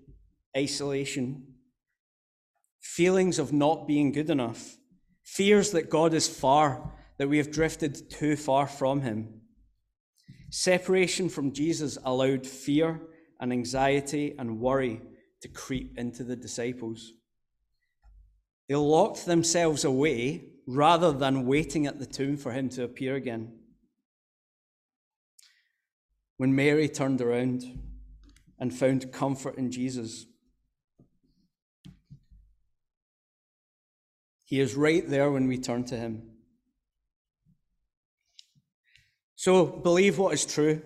isolation, 0.56 1.51
feelings 2.82 3.38
of 3.38 3.52
not 3.52 3.86
being 3.86 4.12
good 4.12 4.28
enough, 4.28 4.76
fears 5.22 5.70
that 5.70 5.88
God 5.88 6.12
is 6.12 6.28
far, 6.28 6.92
that 7.18 7.28
we 7.28 7.38
have 7.38 7.50
drifted 7.50 8.10
too 8.10 8.36
far 8.36 8.66
from 8.66 9.00
Him. 9.00 9.40
Separation 10.50 11.30
from 11.30 11.52
Jesus 11.52 11.96
allowed 12.04 12.46
fear 12.46 13.00
and 13.40 13.52
anxiety 13.52 14.34
and 14.38 14.60
worry 14.60 15.00
to 15.40 15.48
creep 15.48 15.96
into 15.96 16.24
the 16.24 16.36
disciples. 16.36 17.12
They 18.68 18.74
locked 18.74 19.26
themselves 19.26 19.84
away 19.84 20.44
rather 20.66 21.12
than 21.12 21.46
waiting 21.46 21.86
at 21.86 21.98
the 21.98 22.06
tomb 22.06 22.36
for 22.36 22.52
him 22.52 22.68
to 22.70 22.84
appear 22.84 23.16
again. 23.16 23.52
When 26.36 26.54
Mary 26.54 26.88
turned 26.88 27.20
around 27.20 27.64
and 28.58 28.72
found 28.72 29.12
comfort 29.12 29.56
in 29.56 29.70
Jesus, 29.70 30.26
he 34.52 34.60
is 34.60 34.74
right 34.74 35.08
there 35.08 35.30
when 35.30 35.48
we 35.48 35.56
turn 35.56 35.82
to 35.82 35.96
him. 35.96 36.24
So 39.34 39.64
believe 39.64 40.18
what 40.18 40.34
is 40.34 40.44
true, 40.44 40.82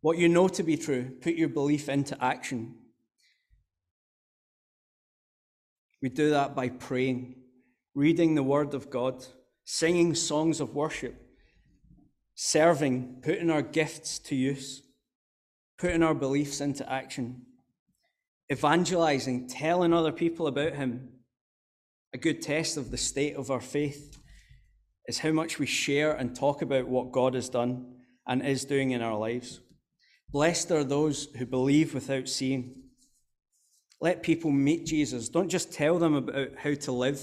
what 0.00 0.18
you 0.18 0.28
know 0.28 0.48
to 0.48 0.64
be 0.64 0.76
true, 0.76 1.12
put 1.22 1.34
your 1.34 1.48
belief 1.48 1.88
into 1.88 2.20
action. 2.20 2.74
We 6.02 6.08
do 6.08 6.30
that 6.30 6.56
by 6.56 6.70
praying, 6.70 7.36
reading 7.94 8.34
the 8.34 8.42
Word 8.42 8.74
of 8.74 8.90
God, 8.90 9.24
singing 9.64 10.16
songs 10.16 10.58
of 10.58 10.74
worship, 10.74 11.14
serving, 12.34 13.20
putting 13.22 13.50
our 13.50 13.62
gifts 13.62 14.18
to 14.18 14.34
use, 14.34 14.82
putting 15.78 16.02
our 16.02 16.14
beliefs 16.14 16.60
into 16.60 16.92
action, 16.92 17.42
evangelizing, 18.50 19.46
telling 19.46 19.92
other 19.92 20.10
people 20.10 20.48
about 20.48 20.74
Him. 20.74 21.10
A 22.12 22.18
good 22.18 22.42
test 22.42 22.76
of 22.76 22.90
the 22.90 22.96
state 22.96 23.36
of 23.36 23.50
our 23.50 23.60
faith 23.60 24.18
is 25.06 25.18
how 25.20 25.32
much 25.32 25.58
we 25.58 25.66
share 25.66 26.12
and 26.12 26.34
talk 26.34 26.62
about 26.62 26.88
what 26.88 27.12
God 27.12 27.34
has 27.34 27.48
done 27.48 27.94
and 28.26 28.44
is 28.44 28.64
doing 28.64 28.90
in 28.90 29.02
our 29.02 29.16
lives. 29.16 29.60
Blessed 30.28 30.70
are 30.70 30.84
those 30.84 31.26
who 31.36 31.46
believe 31.46 31.94
without 31.94 32.28
seeing. 32.28 32.74
Let 34.00 34.22
people 34.22 34.50
meet 34.50 34.86
Jesus. 34.86 35.28
Don't 35.28 35.48
just 35.48 35.72
tell 35.72 35.98
them 35.98 36.14
about 36.14 36.56
how 36.58 36.74
to 36.74 36.92
live. 36.92 37.20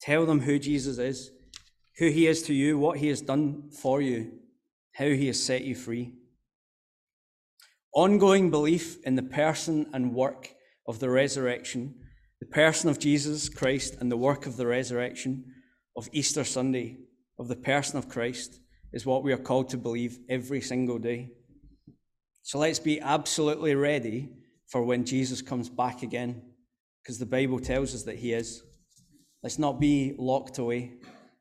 Tell 0.00 0.24
them 0.26 0.40
who 0.40 0.58
Jesus 0.58 0.98
is, 0.98 1.30
who 1.98 2.08
he 2.08 2.26
is 2.26 2.42
to 2.44 2.54
you, 2.54 2.78
what 2.78 2.98
he 2.98 3.08
has 3.08 3.20
done 3.20 3.70
for 3.70 4.00
you, 4.00 4.32
how 4.94 5.06
he 5.06 5.26
has 5.26 5.42
set 5.42 5.64
you 5.64 5.74
free. 5.74 6.14
Ongoing 7.92 8.50
belief 8.50 9.04
in 9.04 9.16
the 9.16 9.22
person 9.22 9.86
and 9.92 10.14
work 10.14 10.54
of 10.86 11.00
the 11.00 11.10
resurrection, 11.10 11.94
the 12.40 12.46
person 12.46 12.88
of 12.88 12.98
Jesus 12.98 13.48
Christ 13.48 13.96
and 14.00 14.10
the 14.10 14.16
work 14.16 14.46
of 14.46 14.56
the 14.56 14.66
resurrection 14.66 15.44
of 15.96 16.08
Easter 16.12 16.44
Sunday, 16.44 16.98
of 17.38 17.48
the 17.48 17.56
person 17.56 17.98
of 17.98 18.08
Christ, 18.08 18.60
is 18.92 19.04
what 19.04 19.22
we 19.22 19.32
are 19.32 19.38
called 19.38 19.68
to 19.70 19.76
believe 19.76 20.18
every 20.28 20.60
single 20.60 20.98
day. 20.98 21.32
So 22.42 22.58
let's 22.58 22.78
be 22.78 23.00
absolutely 23.00 23.74
ready 23.74 24.30
for 24.68 24.82
when 24.82 25.04
Jesus 25.04 25.42
comes 25.42 25.68
back 25.68 26.02
again, 26.02 26.42
because 27.02 27.18
the 27.18 27.26
Bible 27.26 27.58
tells 27.58 27.94
us 27.94 28.04
that 28.04 28.16
he 28.16 28.32
is. 28.32 28.62
Let's 29.42 29.58
not 29.58 29.80
be 29.80 30.14
locked 30.18 30.58
away. 30.58 30.94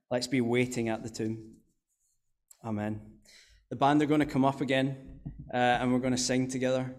Let's 0.09 0.27
be 0.27 0.41
waiting 0.41 0.89
at 0.89 1.03
the 1.03 1.09
tomb. 1.09 1.55
Amen. 2.65 3.01
The 3.69 3.75
band 3.75 4.01
are 4.01 4.05
going 4.05 4.19
to 4.19 4.25
come 4.25 4.45
up 4.45 4.61
again 4.61 5.19
uh, 5.53 5.57
and 5.57 5.93
we're 5.93 5.99
going 5.99 6.15
to 6.15 6.17
sing 6.17 6.47
together. 6.47 6.95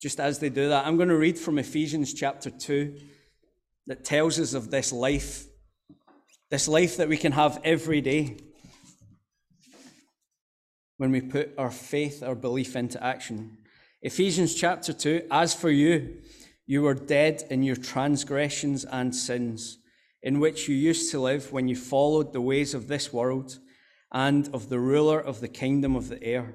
Just 0.00 0.20
as 0.20 0.38
they 0.38 0.48
do 0.48 0.68
that, 0.68 0.86
I'm 0.86 0.96
going 0.96 1.08
to 1.08 1.16
read 1.16 1.38
from 1.38 1.58
Ephesians 1.58 2.14
chapter 2.14 2.50
2 2.50 2.96
that 3.88 4.04
tells 4.04 4.38
us 4.38 4.54
of 4.54 4.70
this 4.70 4.92
life, 4.92 5.46
this 6.50 6.68
life 6.68 6.98
that 6.98 7.08
we 7.08 7.16
can 7.16 7.32
have 7.32 7.60
every 7.64 8.00
day 8.00 8.36
when 10.98 11.10
we 11.10 11.20
put 11.20 11.52
our 11.58 11.70
faith, 11.70 12.22
our 12.22 12.36
belief 12.36 12.76
into 12.76 13.02
action. 13.02 13.58
Ephesians 14.00 14.54
chapter 14.54 14.92
2 14.92 15.26
As 15.32 15.52
for 15.52 15.70
you, 15.70 16.18
you 16.64 16.82
were 16.82 16.94
dead 16.94 17.42
in 17.50 17.64
your 17.64 17.76
transgressions 17.76 18.84
and 18.84 19.16
sins, 19.16 19.78
in 20.22 20.38
which 20.38 20.68
you 20.68 20.76
used 20.76 21.10
to 21.10 21.20
live 21.20 21.50
when 21.52 21.66
you 21.66 21.74
followed 21.74 22.32
the 22.32 22.40
ways 22.40 22.72
of 22.72 22.86
this 22.86 23.12
world 23.12 23.58
and 24.12 24.48
of 24.54 24.68
the 24.68 24.78
ruler 24.78 25.18
of 25.18 25.40
the 25.40 25.48
kingdom 25.48 25.96
of 25.96 26.08
the 26.08 26.22
air, 26.22 26.54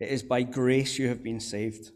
It 0.00 0.08
is 0.08 0.22
by 0.22 0.42
grace 0.42 0.98
you 0.98 1.08
have 1.08 1.22
been 1.22 1.40
saved. 1.40 1.90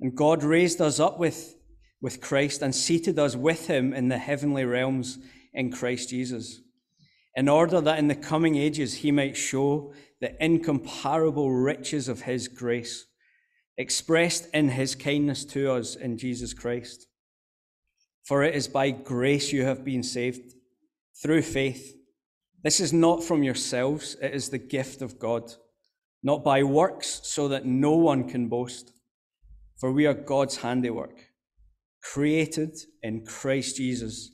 And 0.00 0.16
God 0.16 0.42
raised 0.42 0.80
us 0.80 0.98
up 0.98 1.18
with, 1.18 1.56
with 2.00 2.20
Christ 2.20 2.60
and 2.62 2.74
seated 2.74 3.18
us 3.18 3.36
with 3.36 3.68
him 3.68 3.92
in 3.94 4.08
the 4.08 4.18
heavenly 4.18 4.64
realms 4.64 5.18
in 5.54 5.72
Christ 5.72 6.10
Jesus, 6.10 6.60
in 7.34 7.48
order 7.48 7.80
that 7.80 7.98
in 7.98 8.08
the 8.08 8.14
coming 8.14 8.56
ages 8.56 8.94
he 8.94 9.12
might 9.12 9.36
show 9.36 9.92
the 10.20 10.42
incomparable 10.44 11.52
riches 11.52 12.08
of 12.08 12.22
his 12.22 12.48
grace 12.48 13.06
expressed 13.78 14.48
in 14.52 14.70
his 14.70 14.96
kindness 14.96 15.44
to 15.44 15.72
us 15.72 15.94
in 15.94 16.18
Jesus 16.18 16.52
Christ. 16.52 17.06
For 18.24 18.42
it 18.42 18.54
is 18.54 18.66
by 18.68 18.90
grace 18.90 19.52
you 19.52 19.64
have 19.64 19.84
been 19.84 20.02
saved 20.02 20.54
through 21.22 21.42
faith. 21.42 21.94
This 22.62 22.80
is 22.80 22.92
not 22.92 23.22
from 23.22 23.44
yourselves, 23.44 24.16
it 24.20 24.34
is 24.34 24.50
the 24.50 24.58
gift 24.58 25.00
of 25.00 25.18
God, 25.18 25.52
not 26.22 26.44
by 26.44 26.62
works, 26.62 27.20
so 27.24 27.48
that 27.48 27.64
no 27.64 27.92
one 27.92 28.28
can 28.28 28.48
boast. 28.48 28.92
For 29.78 29.92
we 29.92 30.06
are 30.06 30.14
God's 30.14 30.56
handiwork, 30.56 31.30
created 32.02 32.76
in 33.02 33.24
Christ 33.24 33.76
Jesus 33.76 34.30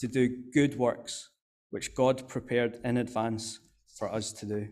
to 0.00 0.08
do 0.08 0.42
good 0.52 0.76
works, 0.76 1.30
which 1.70 1.94
God 1.94 2.28
prepared 2.28 2.78
in 2.84 2.96
advance 2.96 3.58
for 3.98 4.12
us 4.12 4.32
to 4.34 4.46
do. 4.46 4.68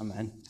Amen. 0.00 0.42